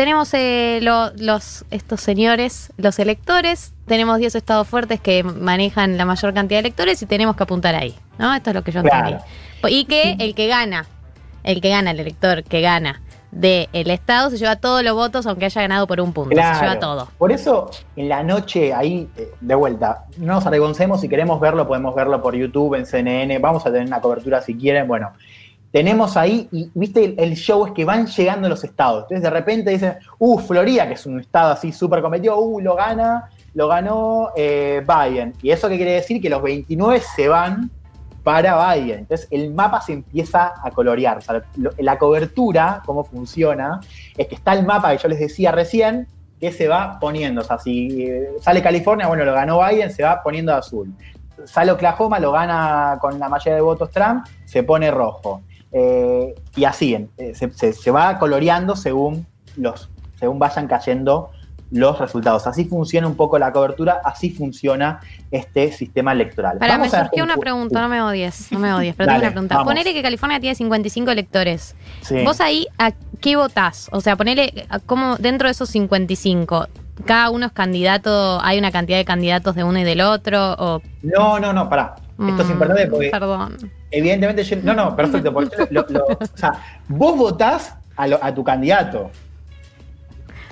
tenemos 0.00 0.32
eh, 0.32 0.78
lo- 0.80 1.10
los, 1.18 1.66
estos 1.70 2.00
señores, 2.00 2.72
los 2.78 2.98
electores, 2.98 3.74
tenemos 3.84 4.18
10 4.18 4.34
estados 4.34 4.66
fuertes 4.66 4.98
que 4.98 5.22
manejan 5.22 5.98
la 5.98 6.06
mayor 6.06 6.32
cantidad 6.32 6.56
de 6.62 6.68
electores 6.68 7.02
y 7.02 7.06
tenemos 7.06 7.36
que 7.36 7.42
apuntar 7.42 7.74
ahí, 7.74 7.94
¿no? 8.16 8.34
Esto 8.34 8.48
es 8.48 8.54
lo 8.56 8.64
que 8.64 8.72
yo 8.72 8.80
Claro. 8.82 9.18
entendí. 9.60 9.76
Y 9.76 9.84
que 9.84 10.16
el 10.18 10.34
que 10.34 10.46
gana, 10.46 10.86
el 11.44 11.60
que 11.60 11.68
gana, 11.68 11.90
el 11.90 12.00
elector 12.00 12.44
que 12.44 12.62
gana 12.62 13.02
del 13.30 13.68
estado 13.90 14.30
se 14.30 14.38
lleva 14.38 14.56
todos 14.56 14.82
los 14.82 14.94
votos 14.94 15.26
aunque 15.26 15.44
haya 15.44 15.60
ganado 15.60 15.86
por 15.86 16.00
un 16.00 16.14
punto, 16.14 16.30
se 16.34 16.36
lleva 16.62 16.78
todo. 16.78 17.10
Por 17.18 17.30
eso, 17.30 17.70
en 17.94 18.08
la 18.08 18.22
noche, 18.22 18.72
ahí, 18.72 19.06
eh, 19.18 19.28
de 19.38 19.54
vuelta, 19.54 20.06
no 20.16 20.32
nos 20.32 20.46
avergoncemos. 20.46 21.02
Si 21.02 21.10
queremos 21.10 21.38
verlo, 21.40 21.68
podemos 21.68 21.94
verlo 21.94 22.22
por 22.22 22.34
YouTube, 22.34 22.74
en 22.76 22.86
CNN. 22.86 23.38
Vamos 23.38 23.66
a 23.66 23.70
tener 23.70 23.86
una 23.86 24.00
cobertura 24.00 24.40
si 24.40 24.56
quieren. 24.56 24.88
Bueno, 24.88 25.12
tenemos 25.72 26.16
ahí, 26.16 26.48
y 26.50 26.70
viste, 26.74 27.14
el, 27.16 27.34
show 27.34 27.66
es 27.66 27.72
que 27.72 27.84
van 27.84 28.06
llegando 28.06 28.48
los 28.48 28.64
estados. 28.64 29.04
Entonces, 29.04 29.22
de 29.22 29.30
repente 29.30 29.70
dicen, 29.70 29.96
uh, 30.18 30.38
Florida, 30.38 30.88
que 30.88 30.94
es 30.94 31.06
un 31.06 31.20
estado 31.20 31.52
así 31.52 31.72
súper 31.72 32.02
competido, 32.02 32.38
uh, 32.38 32.60
lo 32.60 32.74
gana, 32.74 33.30
lo 33.54 33.68
ganó 33.68 34.30
eh, 34.36 34.84
Biden. 34.86 35.34
¿Y 35.42 35.50
eso 35.50 35.68
qué 35.68 35.76
quiere 35.76 35.92
decir? 35.92 36.20
Que 36.20 36.28
los 36.28 36.42
29 36.42 37.00
se 37.14 37.28
van 37.28 37.70
para 38.24 38.74
Biden. 38.74 39.00
Entonces, 39.00 39.28
el 39.30 39.54
mapa 39.54 39.80
se 39.80 39.92
empieza 39.92 40.54
a 40.62 40.70
colorear. 40.72 41.18
O 41.18 41.20
sea, 41.20 41.42
la 41.78 41.98
cobertura, 41.98 42.82
cómo 42.84 43.04
funciona, 43.04 43.80
es 44.16 44.26
que 44.26 44.34
está 44.34 44.52
el 44.54 44.66
mapa 44.66 44.90
que 44.90 44.98
yo 44.98 45.08
les 45.08 45.20
decía 45.20 45.52
recién, 45.52 46.08
que 46.40 46.50
se 46.50 46.66
va 46.66 46.98
poniendo. 46.98 47.42
O 47.42 47.44
sea, 47.44 47.58
si 47.58 48.02
eh, 48.02 48.30
sale 48.40 48.60
California, 48.60 49.06
bueno, 49.06 49.24
lo 49.24 49.34
ganó 49.34 49.60
Biden, 49.64 49.92
se 49.92 50.02
va 50.02 50.20
poniendo 50.20 50.52
azul. 50.52 50.92
Sale 51.44 51.70
Oklahoma, 51.70 52.18
lo 52.18 52.32
gana 52.32 52.98
con 53.00 53.18
la 53.18 53.28
mayoría 53.28 53.54
de 53.54 53.60
votos 53.60 53.90
Trump, 53.90 54.26
se 54.44 54.62
pone 54.62 54.90
rojo. 54.90 55.42
Eh, 55.72 56.34
y 56.56 56.64
así, 56.64 56.94
eh, 57.16 57.34
se, 57.34 57.50
se- 57.52 57.72
se 57.72 57.90
va 57.90 58.18
coloreando 58.18 58.74
según, 58.76 59.26
los, 59.56 59.88
según 60.18 60.38
vayan 60.38 60.66
cayendo 60.66 61.30
los 61.70 61.98
resultados. 62.00 62.48
Así 62.48 62.64
funciona 62.64 63.06
un 63.06 63.14
poco 63.14 63.38
la 63.38 63.52
cobertura, 63.52 64.00
así 64.04 64.30
funciona 64.30 64.98
este 65.30 65.70
sistema 65.70 66.10
electoral. 66.12 66.58
Para, 66.58 66.72
me 66.72 66.78
Vamos 66.88 66.94
a 66.94 67.04
surgió 67.04 67.22
una 67.22 67.36
pregunta, 67.36 67.80
no 67.80 67.88
me 67.88 68.02
odies, 68.02 68.50
no 68.50 68.58
me 68.58 68.74
odies, 68.74 68.96
pero 68.96 69.06
Dale, 69.06 69.20
tengo 69.20 69.28
una 69.28 69.32
pregunta. 69.34 69.54
vamos. 69.58 69.70
Ponele 69.72 69.92
que 69.94 70.02
California 70.02 70.40
tiene 70.40 70.56
55 70.56 71.10
electores. 71.12 71.76
Sí. 72.00 72.24
¿Vos 72.24 72.40
ahí 72.40 72.66
a 72.78 72.90
qué 73.20 73.36
votás? 73.36 73.88
O 73.92 74.00
sea, 74.00 74.16
ponele 74.16 74.66
cómo 74.86 75.16
dentro 75.18 75.46
de 75.46 75.52
esos 75.52 75.68
55, 75.68 76.66
cada 77.04 77.30
uno 77.30 77.46
es 77.46 77.52
candidato, 77.52 78.40
hay 78.42 78.58
una 78.58 78.72
cantidad 78.72 78.98
de 78.98 79.04
candidatos 79.04 79.54
de 79.54 79.62
uno 79.62 79.78
y 79.78 79.84
del 79.84 80.00
otro, 80.00 80.54
o... 80.58 80.82
No, 81.02 81.38
no, 81.38 81.52
no, 81.52 81.68
pará. 81.68 81.94
Esto 82.28 82.42
es 82.42 82.48
Mm, 82.48 82.52
importante 82.52 82.86
porque 82.86 83.10
Perdón. 83.10 83.56
evidentemente 83.90 84.44
yo, 84.44 84.56
no, 84.62 84.74
no, 84.74 84.94
perfecto, 84.96 85.32
porque 85.32 85.56
yo 85.56 85.66
lo- 85.70 85.86
lo- 85.88 86.04
o 86.06 86.18
sea, 86.36 86.52
vos 86.88 87.16
votás 87.16 87.74
a, 87.96 88.06
lo- 88.06 88.22
a 88.22 88.34
tu 88.34 88.44
candidato. 88.44 89.10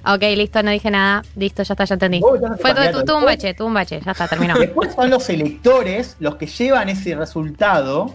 Ok, 0.06 0.22
listo, 0.36 0.62
no 0.62 0.70
dije 0.70 0.90
nada. 0.90 1.22
Listo, 1.36 1.62
ya 1.62 1.74
está, 1.74 1.84
ya 1.84 1.94
entendí. 1.94 2.20
Tu 2.20 2.26
Fue 2.60 2.74
tu, 2.92 3.04
tuvo 3.04 3.18
un 3.18 3.24
bache, 3.24 3.52
tuvo 3.52 3.66
un 3.68 3.74
bache, 3.74 4.00
ya 4.00 4.12
está, 4.12 4.26
terminó. 4.28 4.54
Después 4.58 4.94
son 4.94 5.10
los 5.10 5.28
electores 5.28 6.16
los 6.20 6.36
que 6.36 6.46
llevan 6.46 6.88
ese 6.88 7.14
resultado 7.14 8.14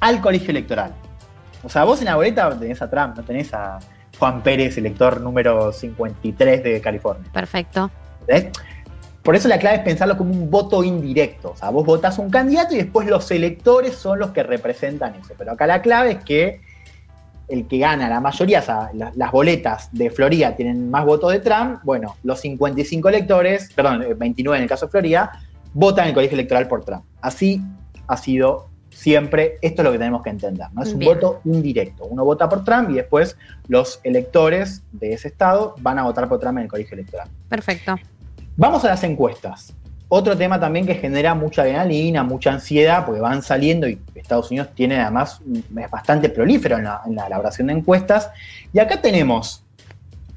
al 0.00 0.20
colegio 0.20 0.50
electoral. 0.50 0.92
O 1.62 1.68
sea, 1.68 1.84
vos 1.84 2.00
en 2.00 2.06
la 2.06 2.16
boleta 2.16 2.58
tenés 2.58 2.82
a 2.82 2.90
Trump, 2.90 3.16
no 3.16 3.22
tenés 3.22 3.54
a 3.54 3.78
Juan 4.18 4.42
Pérez, 4.42 4.76
elector 4.76 5.20
número 5.20 5.72
53 5.72 6.62
de 6.62 6.80
California. 6.80 7.30
Perfecto. 7.32 7.90
¿entendés? 8.26 8.52
Por 9.22 9.36
eso 9.36 9.46
la 9.48 9.58
clave 9.58 9.76
es 9.78 9.82
pensarlo 9.82 10.16
como 10.16 10.32
un 10.32 10.50
voto 10.50 10.82
indirecto. 10.82 11.50
O 11.52 11.56
sea, 11.56 11.70
vos 11.70 11.86
votás 11.86 12.18
un 12.18 12.28
candidato 12.30 12.74
y 12.74 12.78
después 12.78 13.06
los 13.08 13.30
electores 13.30 13.94
son 13.94 14.18
los 14.18 14.30
que 14.30 14.42
representan 14.42 15.14
eso. 15.14 15.34
Pero 15.38 15.52
acá 15.52 15.66
la 15.66 15.80
clave 15.80 16.12
es 16.12 16.24
que 16.24 16.60
el 17.48 17.66
que 17.68 17.78
gana 17.78 18.08
la 18.08 18.20
mayoría, 18.20 18.60
o 18.60 18.62
sea, 18.62 18.90
la- 18.94 19.12
las 19.14 19.30
boletas 19.30 19.88
de 19.92 20.10
Florida 20.10 20.56
tienen 20.56 20.90
más 20.90 21.04
votos 21.04 21.30
de 21.32 21.38
Trump. 21.40 21.80
Bueno, 21.84 22.16
los 22.22 22.40
55 22.40 23.08
electores, 23.10 23.70
perdón, 23.74 24.02
eh, 24.02 24.14
29 24.14 24.56
en 24.58 24.62
el 24.64 24.68
caso 24.68 24.86
de 24.86 24.90
Florida, 24.90 25.32
votan 25.74 26.04
en 26.04 26.08
el 26.10 26.14
colegio 26.14 26.34
electoral 26.34 26.66
por 26.66 26.84
Trump. 26.84 27.04
Así 27.20 27.60
ha 28.08 28.16
sido 28.16 28.68
siempre. 28.90 29.58
Esto 29.62 29.82
es 29.82 29.84
lo 29.84 29.92
que 29.92 29.98
tenemos 29.98 30.22
que 30.22 30.30
entender. 30.30 30.66
¿no? 30.72 30.82
Es 30.82 30.92
un 30.94 31.00
voto 31.14 31.40
indirecto. 31.44 32.04
Uno 32.06 32.24
vota 32.24 32.48
por 32.48 32.64
Trump 32.64 32.90
y 32.90 32.94
después 32.94 33.36
los 33.68 34.00
electores 34.02 34.82
de 34.92 35.12
ese 35.14 35.28
estado 35.28 35.74
van 35.80 35.98
a 35.98 36.02
votar 36.04 36.28
por 36.28 36.38
Trump 36.40 36.58
en 36.58 36.64
el 36.64 36.70
colegio 36.70 36.94
electoral. 36.94 37.28
Perfecto. 37.48 37.96
Vamos 38.56 38.84
a 38.84 38.88
las 38.88 39.02
encuestas. 39.04 39.72
Otro 40.08 40.36
tema 40.36 40.60
también 40.60 40.84
que 40.86 40.94
genera 40.94 41.34
mucha 41.34 41.62
adrenalina, 41.62 42.22
mucha 42.22 42.52
ansiedad, 42.52 43.06
porque 43.06 43.20
van 43.20 43.42
saliendo 43.42 43.88
y 43.88 43.98
Estados 44.14 44.50
Unidos 44.50 44.68
tiene 44.74 45.00
además, 45.00 45.40
es 45.74 45.90
bastante 45.90 46.28
prolífero 46.28 46.76
en 46.76 46.84
la, 46.84 47.26
elaboración 47.26 47.68
de 47.68 47.72
encuestas. 47.72 48.30
Y 48.74 48.78
acá 48.78 49.00
tenemos, 49.00 49.64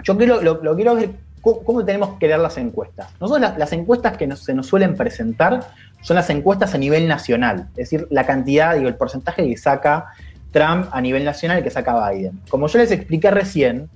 yo 0.04 0.17
quiero, 0.17 0.41
lo, 0.41 0.75
quiero 0.75 0.95
ver 0.95 1.10
cómo, 1.41 1.84
tenemos 1.84 2.17
que 2.17 2.28
leer 2.28 2.39
las 2.39 2.58
encuestas. 2.58 3.10
Nosotros 3.19 3.41
las, 3.41 3.58
las 3.58 3.73
encuestas 3.73 4.15
que 4.15 4.34
se 4.38 4.54
nos 4.54 4.65
suelen 4.65 4.95
presentar 4.95 5.67
son 5.99 6.15
las 6.15 6.30
encuestas 6.30 6.73
a 6.73 6.78
nivel 6.78 7.10
nacional, 7.10 7.67
es 7.71 7.89
decir, 7.89 8.08
la 8.12 8.25
cantidad, 8.25 8.75
digo, 8.75 8.88
el 8.88 8.95
porcentaje 8.95 9.45
que 9.45 9.58
saca 9.58 10.06
Trump 10.51 10.88
a 10.91 11.01
nivel 11.01 11.25
nacional 11.25 11.60
y 11.60 11.63
que 11.63 11.69
saca 11.69 12.10
Biden. 12.10 12.39
Como 12.47 12.67
yo 12.67 12.80
les 12.80 12.91
expliqué 12.91 13.30
recién, 13.30 13.89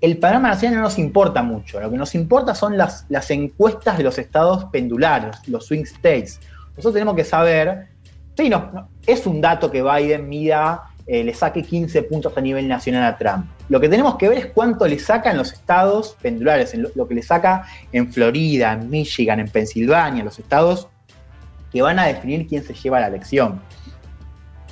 el 0.00 0.18
panorama 0.18 0.48
nacional 0.48 0.78
no 0.78 0.82
nos 0.84 0.98
importa 0.98 1.42
mucho. 1.42 1.80
Lo 1.80 1.90
que 1.90 1.96
nos 1.96 2.14
importa 2.14 2.54
son 2.54 2.76
las, 2.76 3.06
encuestas 3.30 3.98
de 3.98 4.04
los 4.04 4.18
estados 4.18 4.64
pendulares, 4.66 5.36
los 5.46 5.66
swing 5.66 5.82
states. 5.82 6.40
Nosotros 6.70 6.94
tenemos 6.94 7.14
que 7.14 7.24
saber, 7.24 7.88
sí, 8.36 8.48
no, 8.48 8.88
es 9.06 9.26
un 9.26 9.40
dato 9.40 9.70
que 9.70 9.82
Biden 9.82 10.28
mida, 10.28 10.84
eh, 11.06 11.24
le 11.24 11.34
saque 11.34 11.62
15 11.62 12.04
puntos 12.04 12.32
a 12.36 12.40
nivel 12.40 12.66
nacional 12.68 13.04
a 13.04 13.18
Trump. 13.18 13.46
Lo 13.68 13.80
que 13.80 13.88
tenemos 13.88 14.16
que 14.16 14.28
ver 14.28 14.38
es 14.38 14.46
cuánto 14.46 14.86
le 14.86 14.98
saca 14.98 15.30
en 15.30 15.36
los 15.36 15.52
estados 15.52 16.16
pendulares, 16.22 16.72
en 16.72 16.82
lo, 16.82 16.90
lo 16.94 17.06
que 17.06 17.14
le 17.14 17.22
saca 17.22 17.66
en 17.92 18.12
Florida, 18.12 18.72
en 18.72 18.88
Michigan, 18.88 19.40
en 19.40 19.48
Pensilvania, 19.48 20.24
los 20.24 20.38
estados 20.38 20.88
que 21.72 21.82
van 21.82 21.98
a 21.98 22.06
definir 22.06 22.46
quién 22.46 22.64
se 22.64 22.74
lleva 22.74 23.00
la 23.00 23.08
elección. 23.08 23.60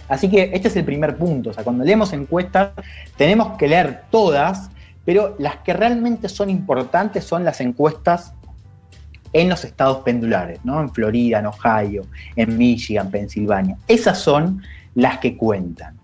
Así 0.08 0.30
que 0.30 0.50
este 0.54 0.68
es 0.68 0.76
el 0.76 0.84
primer 0.84 1.16
punto. 1.16 1.50
O 1.50 1.52
sea, 1.52 1.62
cuando 1.64 1.84
leemos 1.84 2.12
encuestas, 2.12 2.70
tenemos 3.16 3.56
que 3.58 3.68
leer 3.68 4.04
todas, 4.10 4.70
pero 5.08 5.36
las 5.38 5.56
que 5.60 5.72
realmente 5.72 6.28
son 6.28 6.50
importantes 6.50 7.24
son 7.24 7.42
las 7.42 7.62
encuestas 7.62 8.34
en 9.32 9.48
los 9.48 9.64
estados 9.64 10.02
pendulares, 10.04 10.62
¿no? 10.64 10.82
En 10.82 10.90
Florida, 10.90 11.38
en 11.38 11.46
Ohio, 11.46 12.02
en 12.36 12.58
Michigan, 12.58 13.10
Pensilvania. 13.10 13.78
Esas 13.88 14.18
son 14.18 14.62
las 14.94 15.16
que 15.16 15.34
cuentan. 15.34 15.96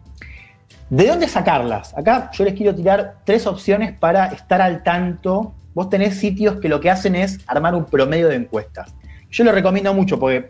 ¿De 0.88 1.06
dónde 1.06 1.28
sacarlas? 1.28 1.92
Acá 1.98 2.30
yo 2.32 2.44
les 2.44 2.54
quiero 2.54 2.74
tirar 2.74 3.16
tres 3.24 3.46
opciones 3.46 3.92
para 3.92 4.28
estar 4.28 4.62
al 4.62 4.82
tanto. 4.82 5.52
Vos 5.74 5.90
tenés 5.90 6.18
sitios 6.18 6.58
que 6.58 6.70
lo 6.70 6.80
que 6.80 6.90
hacen 6.90 7.14
es 7.14 7.40
armar 7.46 7.74
un 7.74 7.84
promedio 7.84 8.28
de 8.28 8.36
encuestas. 8.36 8.94
Yo 9.30 9.44
lo 9.44 9.52
recomiendo 9.52 9.92
mucho 9.92 10.18
porque 10.18 10.48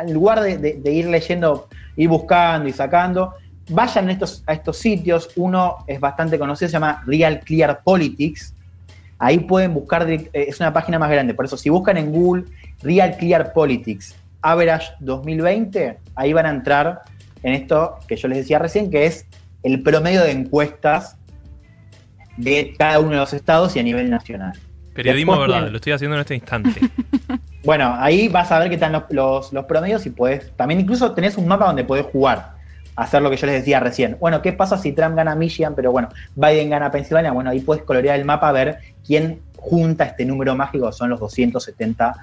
en 0.00 0.14
lugar 0.14 0.40
de, 0.40 0.56
de, 0.56 0.92
ir 0.92 1.08
leyendo, 1.08 1.66
ir 1.96 2.08
buscando 2.08 2.68
y 2.68 2.72
sacando, 2.72 3.34
vayan 3.68 4.08
a 4.08 4.12
estos, 4.12 4.42
a 4.46 4.52
estos 4.52 4.78
sitios. 4.78 5.30
Uno 5.36 5.84
es 5.86 6.00
bastante 6.00 6.38
conocido, 6.38 6.68
se 6.68 6.72
llama 6.72 7.02
Real 7.06 7.40
Clear 7.40 7.82
Politics. 7.82 8.54
Ahí 9.18 9.38
pueden 9.38 9.74
buscar, 9.74 10.08
eh, 10.08 10.30
es 10.32 10.60
una 10.60 10.72
página 10.72 10.98
más 10.98 11.10
grande, 11.10 11.34
por 11.34 11.44
eso 11.44 11.56
si 11.56 11.70
buscan 11.70 11.96
en 11.96 12.12
Google 12.12 12.44
Real 12.82 13.16
Clear 13.16 13.52
Politics 13.52 14.14
Average 14.42 14.92
2020, 15.00 15.98
ahí 16.14 16.32
van 16.32 16.46
a 16.46 16.50
entrar 16.50 17.02
en 17.42 17.54
esto 17.54 17.98
que 18.06 18.16
yo 18.16 18.28
les 18.28 18.38
decía 18.38 18.58
recién, 18.58 18.90
que 18.90 19.06
es 19.06 19.26
el 19.62 19.82
promedio 19.82 20.22
de 20.22 20.30
encuestas 20.30 21.16
de 22.36 22.74
cada 22.78 23.00
uno 23.00 23.10
de 23.10 23.16
los 23.16 23.32
estados 23.32 23.74
y 23.76 23.80
a 23.80 23.82
nivel 23.82 24.08
nacional. 24.08 24.52
Periodismo 24.94 25.38
verdad, 25.38 25.68
lo 25.68 25.76
estoy 25.76 25.92
haciendo 25.92 26.16
en 26.16 26.20
este 26.20 26.34
instante. 26.34 26.80
bueno, 27.64 27.94
ahí 27.98 28.28
vas 28.28 28.50
a 28.50 28.58
ver 28.58 28.68
qué 28.68 28.74
están 28.74 28.92
los, 29.10 29.50
promedios 29.68 30.06
y 30.06 30.10
puedes. 30.10 30.50
También 30.56 30.80
incluso 30.80 31.12
tenés 31.12 31.36
un 31.36 31.46
mapa 31.46 31.66
donde 31.66 31.84
podés 31.84 32.06
jugar. 32.06 32.57
Hacer 32.98 33.22
lo 33.22 33.30
que 33.30 33.36
yo 33.36 33.46
les 33.46 33.60
decía 33.60 33.78
recién. 33.78 34.16
Bueno, 34.18 34.42
¿qué 34.42 34.52
pasa 34.52 34.76
si 34.76 34.90
Trump 34.90 35.14
gana 35.14 35.36
Michigan, 35.36 35.74
pero 35.76 35.92
bueno, 35.92 36.08
Biden 36.34 36.68
gana 36.68 36.90
Pensilvania? 36.90 37.30
Bueno, 37.30 37.50
ahí 37.50 37.60
puedes 37.60 37.84
colorear 37.84 38.18
el 38.18 38.24
mapa 38.24 38.48
a 38.48 38.52
ver 38.52 38.78
quién 39.06 39.40
junta 39.56 40.04
este 40.04 40.24
número 40.24 40.56
mágico, 40.56 40.90
son 40.90 41.10
los 41.10 41.20
270 41.20 42.14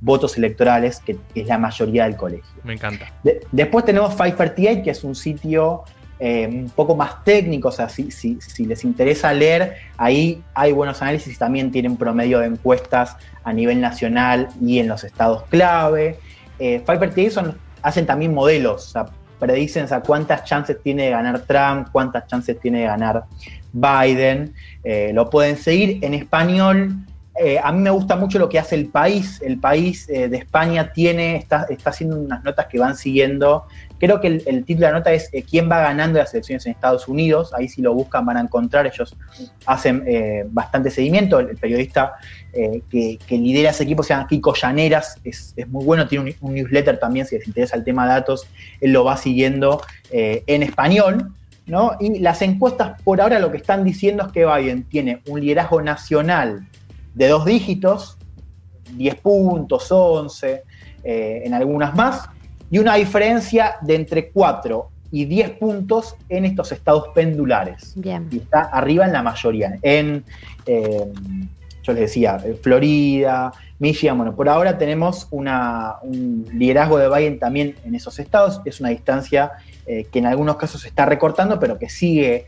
votos 0.00 0.36
electorales, 0.36 1.00
que, 1.00 1.16
es 1.36 1.46
la 1.46 1.56
mayoría 1.56 2.04
del 2.04 2.16
colegio. 2.16 2.50
Me 2.64 2.74
encanta. 2.74 3.06
después 3.52 3.84
tenemos 3.84 4.10
538, 4.10 4.82
que 4.82 4.90
es 4.90 5.04
un 5.04 5.14
sitio 5.14 5.84
eh, 6.18 6.48
un 6.48 6.70
poco 6.70 6.96
más 6.96 7.22
técnico, 7.22 7.68
o 7.68 7.72
sea, 7.72 7.88
si, 7.88 8.10
si, 8.10 8.38
les 8.66 8.84
interesa 8.84 9.32
leer, 9.32 9.76
ahí 9.96 10.42
hay 10.54 10.72
buenos 10.72 11.00
análisis 11.00 11.34
y 11.34 11.38
también 11.38 11.70
tienen 11.70 11.96
promedio 11.96 12.40
de 12.40 12.46
encuestas 12.46 13.16
a 13.44 13.52
nivel 13.52 13.80
nacional 13.80 14.48
y 14.60 14.78
en 14.78 14.88
los 14.88 15.04
estados 15.04 15.44
clave. 15.44 16.18
Eh, 16.58 16.82
son, 17.30 17.56
hacen 17.82 18.06
también 18.06 18.34
modelos, 18.34 18.88
o 18.88 18.90
sea, 18.90 19.06
predicen 19.38 19.86
cuántas 20.06 20.44
chances 20.44 20.80
tiene 20.82 21.04
de 21.04 21.10
ganar 21.10 21.40
Trump, 21.40 21.88
cuántas 21.92 22.26
chances 22.26 22.58
tiene 22.60 22.80
de 22.80 22.86
ganar 22.86 23.24
Biden. 23.72 24.54
Eh, 24.82 25.12
lo 25.14 25.30
pueden 25.30 25.56
seguir 25.56 25.98
en 26.04 26.14
español. 26.14 26.94
Eh, 27.38 27.58
a 27.62 27.72
mí 27.72 27.80
me 27.80 27.90
gusta 27.90 28.14
mucho 28.16 28.38
lo 28.38 28.48
que 28.48 28.58
hace 28.58 28.76
el 28.76 28.86
país. 28.86 29.40
El 29.42 29.58
país 29.58 30.06
de 30.06 30.36
España 30.36 30.92
tiene, 30.92 31.36
está, 31.36 31.66
está 31.68 31.90
haciendo 31.90 32.16
unas 32.18 32.44
notas 32.44 32.66
que 32.66 32.78
van 32.78 32.96
siguiendo 32.96 33.64
Creo 34.04 34.20
que 34.20 34.26
el, 34.26 34.64
título 34.66 34.86
de 34.86 34.92
la 34.92 34.98
nota 34.98 35.12
es 35.14 35.30
eh, 35.32 35.42
quién 35.42 35.70
va 35.70 35.80
ganando 35.80 36.18
las 36.18 36.34
elecciones 36.34 36.66
en 36.66 36.72
Estados 36.72 37.08
Unidos. 37.08 37.54
Ahí 37.54 37.68
si 37.68 37.80
lo 37.80 37.94
buscan 37.94 38.26
van 38.26 38.36
a 38.36 38.40
encontrar, 38.42 38.86
ellos 38.86 39.16
hacen 39.64 40.04
eh, 40.06 40.44
bastante 40.46 40.90
seguimiento. 40.90 41.40
El, 41.40 41.56
periodista 41.56 42.12
eh, 42.52 42.82
que, 42.90 43.18
lidera 43.38 43.70
ese 43.70 43.84
equipo 43.84 44.02
se 44.02 44.12
llama 44.12 44.26
Kiko 44.26 44.52
Llaneras, 44.54 45.18
es, 45.24 45.54
muy 45.68 45.86
bueno, 45.86 46.06
tiene 46.06 46.36
un, 46.42 46.54
newsletter 46.54 46.98
también, 46.98 47.24
si 47.24 47.38
les 47.38 47.46
interesa 47.46 47.76
el 47.76 47.84
tema 47.84 48.06
de 48.06 48.12
datos, 48.12 48.46
él 48.82 48.92
lo 48.92 49.04
va 49.04 49.16
siguiendo 49.16 49.80
en 50.10 50.62
español. 50.62 51.32
Y 51.98 52.18
las 52.18 52.42
encuestas 52.42 53.00
por 53.04 53.22
ahora 53.22 53.38
lo 53.38 53.50
que 53.50 53.56
están 53.56 53.84
diciendo 53.84 54.26
es 54.26 54.32
que 54.32 54.44
Biden 54.44 54.84
tiene 54.84 55.22
un 55.28 55.40
liderazgo 55.40 55.80
nacional 55.80 56.68
de 57.14 57.28
dos 57.28 57.46
dígitos, 57.46 58.18
10 58.92 59.14
puntos, 59.14 59.90
11, 59.90 60.62
en 61.04 61.54
algunas 61.54 61.94
más, 61.94 62.28
y 62.74 62.78
una 62.80 62.96
diferencia 62.96 63.76
de 63.82 63.94
entre 63.94 64.30
4 64.30 64.90
y 65.12 65.26
10 65.26 65.50
puntos 65.50 66.16
en 66.28 66.44
estos 66.44 66.72
estados 66.72 67.06
pendulares. 67.14 67.92
Bien. 67.94 68.26
Y 68.32 68.38
está 68.38 68.62
arriba 68.62 69.04
en 69.04 69.12
la 69.12 69.22
mayoría. 69.22 69.78
En, 69.80 70.24
eh, 70.66 71.04
yo 71.84 71.92
les 71.92 72.00
decía, 72.00 72.36
eh, 72.44 72.58
Florida, 72.60 73.52
Michigan, 73.78 74.16
bueno, 74.16 74.34
por 74.34 74.48
ahora 74.48 74.76
tenemos 74.76 75.28
un 75.30 76.48
liderazgo 76.52 76.98
de 76.98 77.08
Biden 77.08 77.38
también 77.38 77.76
en 77.84 77.94
esos 77.94 78.18
estados. 78.18 78.60
Es 78.64 78.80
una 78.80 78.88
distancia 78.88 79.52
eh, 79.86 80.08
que 80.10 80.18
en 80.18 80.26
algunos 80.26 80.56
casos 80.56 80.80
se 80.80 80.88
está 80.88 81.06
recortando, 81.06 81.60
pero 81.60 81.78
que 81.78 81.88
sigue 81.88 82.46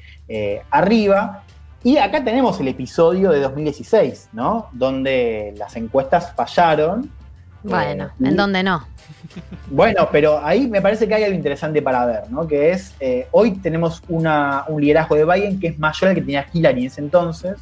arriba. 0.72 1.44
Y 1.84 1.98
acá 1.98 2.24
tenemos 2.24 2.58
el 2.58 2.66
episodio 2.66 3.30
de 3.30 3.38
2016, 3.38 4.30
¿no? 4.32 4.70
Donde 4.72 5.54
las 5.56 5.76
encuestas 5.76 6.34
fallaron. 6.34 7.12
Bueno, 7.68 8.10
en 8.20 8.36
donde 8.36 8.62
no. 8.62 8.86
Bueno, 9.70 10.08
pero 10.10 10.44
ahí 10.44 10.66
me 10.68 10.80
parece 10.80 11.06
que 11.06 11.14
hay 11.14 11.24
algo 11.24 11.36
interesante 11.36 11.82
para 11.82 12.06
ver, 12.06 12.30
¿no? 12.30 12.46
Que 12.46 12.70
es, 12.70 12.94
eh, 13.00 13.26
hoy 13.32 13.52
tenemos 13.52 14.02
una, 14.08 14.64
un 14.68 14.80
liderazgo 14.80 15.16
de 15.16 15.24
Biden 15.24 15.60
que 15.60 15.68
es 15.68 15.78
mayor 15.78 16.10
al 16.10 16.14
que 16.14 16.20
tenía 16.20 16.46
Hillary 16.52 16.80
en 16.80 16.86
ese 16.86 17.00
entonces, 17.00 17.58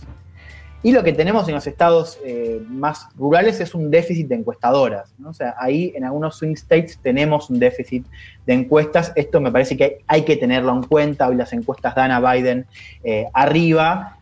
y 0.85 0.93
lo 0.93 1.03
que 1.03 1.15
tenemos 1.15 1.49
en 1.49 1.55
los 1.55 1.67
estados 1.67 2.21
eh, 2.27 2.61
más 2.69 3.09
rurales 3.17 3.59
es 3.59 3.75
un 3.75 3.91
déficit 3.91 4.29
de 4.29 4.35
encuestadoras, 4.35 5.15
¿no? 5.17 5.31
O 5.31 5.33
sea, 5.33 5.55
ahí 5.59 5.95
en 5.97 6.05
algunos 6.05 6.37
swing 6.37 6.53
states 6.53 6.99
tenemos 7.03 7.49
un 7.49 7.59
déficit 7.59 8.05
de 8.45 8.53
encuestas, 8.53 9.11
esto 9.17 9.41
me 9.41 9.51
parece 9.51 9.79
que 9.79 10.01
hay, 10.07 10.25
que 10.25 10.37
tenerlo 10.37 10.75
en 10.75 10.83
cuenta, 10.83 11.27
hoy 11.27 11.37
las 11.37 11.55
encuestas 11.55 11.95
dan 11.95 12.11
a 12.11 12.21
Biden 12.21 12.67
eh, 13.03 13.27
arriba, 13.33 14.19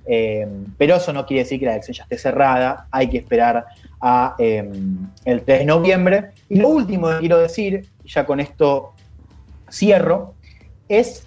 pero 0.78 0.96
eso 0.96 1.12
no 1.12 1.26
quiere 1.26 1.42
decir 1.42 1.58
que 1.58 1.66
la 1.66 1.72
elección 1.72 1.96
ya 1.96 2.04
esté 2.04 2.16
cerrada, 2.16 2.86
hay 2.92 3.08
que 3.08 3.18
esperar 3.18 3.66
a 4.00 4.36
el 4.38 5.42
3 5.42 5.44
de 5.44 5.64
noviembre. 5.64 6.30
Y 6.48 6.60
lo 6.60 6.68
último 6.68 7.08
que 7.08 7.18
quiero 7.18 7.38
decir, 7.38 7.88
ya 8.04 8.24
con 8.24 8.38
esto 8.38 8.92
cierro, 9.68 10.34
es 10.88 11.26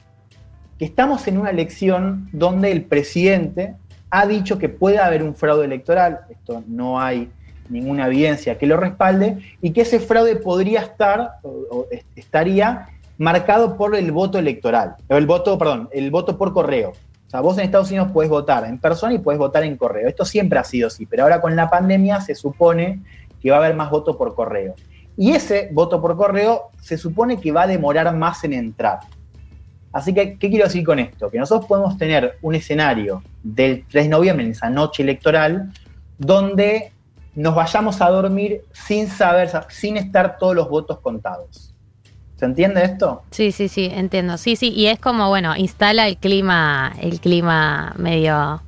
que 0.79 0.85
estamos 0.85 1.27
en 1.27 1.37
una 1.37 1.49
elección 1.49 2.29
donde 2.31 2.71
el 2.71 2.83
presidente 2.83 3.75
ha 4.15 4.25
dicho 4.25 4.57
que 4.57 4.69
puede 4.69 4.97
haber 4.99 5.23
un 5.23 5.35
fraude 5.35 5.65
electoral, 5.65 6.21
esto 6.29 6.63
no 6.67 7.01
hay 7.01 7.29
ninguna 7.67 8.07
evidencia 8.07 8.57
que 8.57 8.65
lo 8.65 8.77
respalde, 8.77 9.39
y 9.61 9.71
que 9.71 9.81
ese 9.81 9.99
fraude 9.99 10.37
podría 10.37 10.81
estar 10.81 11.39
o, 11.43 11.85
estaría 12.15 12.87
marcado 13.17 13.75
por 13.75 13.93
el 13.93 14.11
voto 14.13 14.39
electoral, 14.39 14.95
el 15.09 15.25
voto, 15.25 15.57
perdón, 15.57 15.89
el 15.91 16.11
voto 16.11 16.37
por 16.37 16.53
correo. 16.53 16.91
O 17.27 17.29
sea, 17.29 17.41
vos 17.41 17.57
en 17.57 17.65
Estados 17.65 17.89
Unidos 17.89 18.09
puedes 18.13 18.29
votar 18.29 18.63
en 18.63 18.79
persona 18.79 19.13
y 19.13 19.19
puedes 19.19 19.39
votar 19.39 19.63
en 19.63 19.75
correo. 19.75 20.07
Esto 20.07 20.23
siempre 20.23 20.59
ha 20.59 20.63
sido 20.63 20.87
así, 20.87 21.05
pero 21.05 21.23
ahora 21.23 21.41
con 21.41 21.55
la 21.55 21.69
pandemia 21.69 22.21
se 22.21 22.35
supone 22.35 23.01
que 23.41 23.51
va 23.51 23.57
a 23.57 23.59
haber 23.59 23.75
más 23.75 23.89
voto 23.89 24.17
por 24.17 24.33
correo. 24.33 24.75
Y 25.17 25.31
ese 25.31 25.69
voto 25.73 26.01
por 26.01 26.15
correo 26.15 26.69
se 26.81 26.97
supone 26.97 27.41
que 27.41 27.51
va 27.51 27.63
a 27.63 27.67
demorar 27.67 28.15
más 28.15 28.43
en 28.45 28.53
entrar. 28.53 28.99
Así 29.95 30.13
que, 30.13 30.37
¿qué 30.37 30.49
quiero 30.49 30.65
decir 30.65 30.83
con 30.83 30.99
esto? 30.99 31.31
Que 31.31 31.39
nosotros 31.39 31.69
podemos 31.69 31.97
tener 31.97 32.37
un 32.41 32.53
escenario 32.53 33.23
del 33.41 33.85
3 33.89 34.03
de 34.03 34.09
noviembre, 34.09 34.45
en 34.45 34.51
esa 34.51 34.69
noche 34.69 35.03
electoral, 35.03 35.71
donde 36.17 36.91
nos 37.33 37.55
vayamos 37.55 38.01
a 38.01 38.09
dormir 38.09 38.63
sin 38.73 39.07
saber, 39.07 39.49
sin 39.69 39.95
estar 39.95 40.37
todos 40.37 40.53
los 40.53 40.67
votos 40.67 40.99
contados. 40.99 41.73
¿Se 42.35 42.43
entiende 42.43 42.83
esto? 42.83 43.23
Sí, 43.31 43.53
sí, 43.53 43.69
sí, 43.69 43.89
entiendo. 43.89 44.37
Sí, 44.37 44.57
sí, 44.57 44.67
y 44.73 44.87
es 44.87 44.99
como, 44.99 45.29
bueno, 45.29 45.55
instala 45.55 46.09
el 46.09 46.17
clima, 46.17 46.91
el 46.99 47.21
clima 47.21 47.93
medio... 47.97 48.61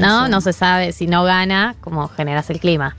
¿No? 0.00 0.28
No 0.28 0.40
se 0.40 0.54
sabe 0.54 0.92
si 0.92 1.06
no 1.06 1.24
gana, 1.24 1.76
cómo 1.82 2.08
generas 2.08 2.48
el 2.48 2.58
clima. 2.58 2.96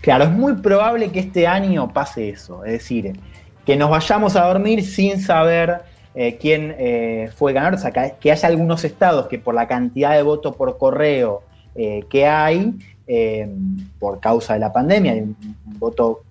Claro, 0.00 0.24
es 0.24 0.30
muy 0.30 0.54
probable 0.54 1.12
que 1.12 1.20
este 1.20 1.46
año 1.46 1.92
pase 1.92 2.30
eso, 2.30 2.64
es 2.64 2.72
decir, 2.72 3.12
que 3.64 3.76
nos 3.76 3.90
vayamos 3.90 4.36
a 4.36 4.46
dormir 4.46 4.84
sin 4.84 5.20
saber 5.20 5.82
eh, 6.14 6.36
quién 6.38 6.74
eh, 6.78 7.30
fue 7.34 7.52
ganador, 7.52 7.74
o 7.74 7.78
sea, 7.78 7.90
que, 7.90 8.30
haya 8.30 8.48
algunos 8.48 8.84
estados 8.84 9.28
que 9.28 9.38
por 9.38 9.54
la 9.54 9.66
cantidad 9.66 10.12
de 10.12 10.22
votos 10.22 10.54
por 10.56 10.76
correo 10.76 11.42
eh, 11.74 12.04
que 12.10 12.26
hay, 12.26 12.74
por 13.98 14.20
causa 14.20 14.54
de 14.54 14.60
la 14.60 14.72
pandemia, 14.72 15.12
hay 15.12 15.20
un 15.20 15.36
voto 15.78 16.22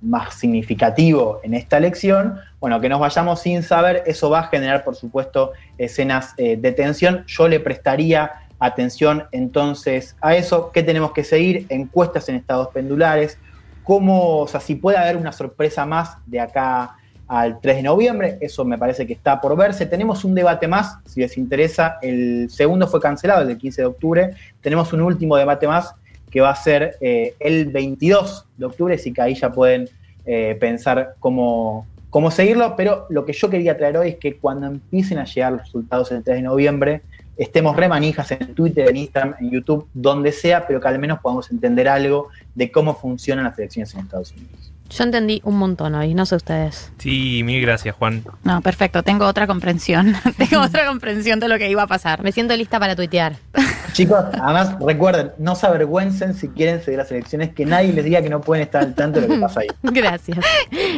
más 0.00 0.34
significativo 0.34 1.40
en 1.44 1.54
esta 1.54 1.76
elección, 1.76 2.38
bueno, 2.58 2.80
que 2.80 2.88
nos 2.88 2.98
vayamos 2.98 3.40
sin 3.40 3.62
saber, 3.62 4.02
eso 4.06 4.28
va 4.28 4.40
a 4.40 4.42
generar, 4.44 4.82
por 4.82 4.96
supuesto, 4.96 5.52
escenas 5.78 6.34
de 6.36 6.72
tensión. 6.72 7.24
Yo 7.28 7.46
le 7.46 7.60
prestaría 7.60 8.46
atención 8.58 9.24
entonces 9.32 10.16
a 10.20 10.34
eso. 10.34 10.70
¿Qué 10.72 10.82
tenemos 10.82 11.12
que 11.12 11.22
seguir? 11.22 11.66
Encuestas 11.68 12.28
en 12.28 12.36
estados 12.36 12.68
pendulares. 12.68 13.38
¿Cómo, 13.86 14.40
o 14.40 14.48
sea, 14.48 14.58
si 14.58 14.74
puede 14.74 14.98
haber 14.98 15.16
una 15.16 15.30
sorpresa 15.30 15.86
más 15.86 16.16
de 16.26 16.40
acá 16.40 16.96
al 17.28 17.60
3 17.60 17.76
de 17.76 17.82
noviembre? 17.84 18.36
Eso 18.40 18.64
me 18.64 18.76
parece 18.76 19.06
que 19.06 19.12
está 19.12 19.40
por 19.40 19.56
verse. 19.56 19.86
Tenemos 19.86 20.24
un 20.24 20.34
debate 20.34 20.66
más, 20.66 20.98
si 21.04 21.20
les 21.20 21.38
interesa. 21.38 21.98
El 22.02 22.50
segundo 22.50 22.88
fue 22.88 23.00
cancelado, 23.00 23.42
el 23.42 23.48
del 23.48 23.58
15 23.58 23.82
de 23.82 23.86
octubre. 23.86 24.34
Tenemos 24.60 24.92
un 24.92 25.02
último 25.02 25.36
debate 25.36 25.68
más 25.68 25.94
que 26.32 26.40
va 26.40 26.50
a 26.50 26.56
ser 26.56 26.96
eh, 27.00 27.34
el 27.38 27.66
22 27.66 28.46
de 28.56 28.66
octubre, 28.66 28.96
así 28.96 29.12
que 29.12 29.22
ahí 29.22 29.36
ya 29.36 29.52
pueden 29.52 29.88
eh, 30.24 30.56
pensar 30.58 31.14
cómo, 31.20 31.86
cómo 32.10 32.32
seguirlo, 32.32 32.74
pero 32.76 33.06
lo 33.08 33.24
que 33.24 33.34
yo 33.34 33.48
quería 33.48 33.76
traer 33.76 33.98
hoy 33.98 34.08
es 34.08 34.16
que 34.16 34.36
cuando 34.36 34.66
empiecen 34.66 35.18
a 35.18 35.26
llegar 35.26 35.52
los 35.52 35.62
resultados 35.62 36.10
el 36.10 36.24
3 36.24 36.38
de 36.38 36.42
noviembre, 36.42 37.02
estemos 37.36 37.76
remanijas 37.76 38.30
en 38.32 38.54
Twitter, 38.54 38.88
en 38.88 38.96
Instagram, 38.96 39.34
en 39.40 39.50
YouTube, 39.50 39.88
donde 39.92 40.32
sea, 40.32 40.66
pero 40.66 40.80
que 40.80 40.88
al 40.88 40.98
menos 40.98 41.20
podamos 41.20 41.50
entender 41.50 41.88
algo 41.88 42.28
de 42.54 42.70
cómo 42.70 42.94
funcionan 42.94 43.44
las 43.44 43.58
elecciones 43.58 43.94
en 43.94 44.00
Estados 44.00 44.32
Unidos. 44.32 44.72
Yo 44.88 45.02
entendí 45.02 45.40
un 45.44 45.58
montón 45.58 45.94
hoy, 45.94 46.14
no 46.14 46.26
sé 46.26 46.36
ustedes. 46.36 46.92
Sí, 46.98 47.42
mil 47.42 47.60
gracias, 47.60 47.94
Juan. 47.96 48.22
No, 48.44 48.60
perfecto, 48.60 49.02
tengo 49.02 49.26
otra 49.26 49.46
comprensión. 49.46 50.14
tengo 50.38 50.62
otra 50.62 50.86
comprensión 50.86 51.40
de 51.40 51.48
lo 51.48 51.58
que 51.58 51.68
iba 51.68 51.82
a 51.82 51.86
pasar. 51.86 52.22
Me 52.22 52.30
siento 52.32 52.56
lista 52.56 52.78
para 52.78 52.94
tuitear. 52.94 53.36
Chicos, 53.92 54.24
además 54.34 54.76
recuerden, 54.80 55.32
no 55.38 55.54
se 55.56 55.66
avergüencen 55.66 56.34
si 56.34 56.48
quieren 56.48 56.82
seguir 56.82 56.98
las 56.98 57.10
elecciones, 57.10 57.54
que 57.54 57.64
nadie 57.64 57.92
les 57.92 58.04
diga 58.04 58.20
que 58.22 58.28
no 58.28 58.42
pueden 58.42 58.64
estar 58.64 58.82
al 58.82 58.94
tanto 58.94 59.20
de 59.20 59.26
lo 59.26 59.34
que 59.34 59.40
pasa 59.40 59.60
ahí. 59.60 59.68
Gracias. 59.82 60.38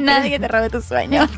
Nadie 0.02 0.38
te 0.38 0.48
robe 0.48 0.68
tus 0.68 0.84
sueños. 0.84 1.30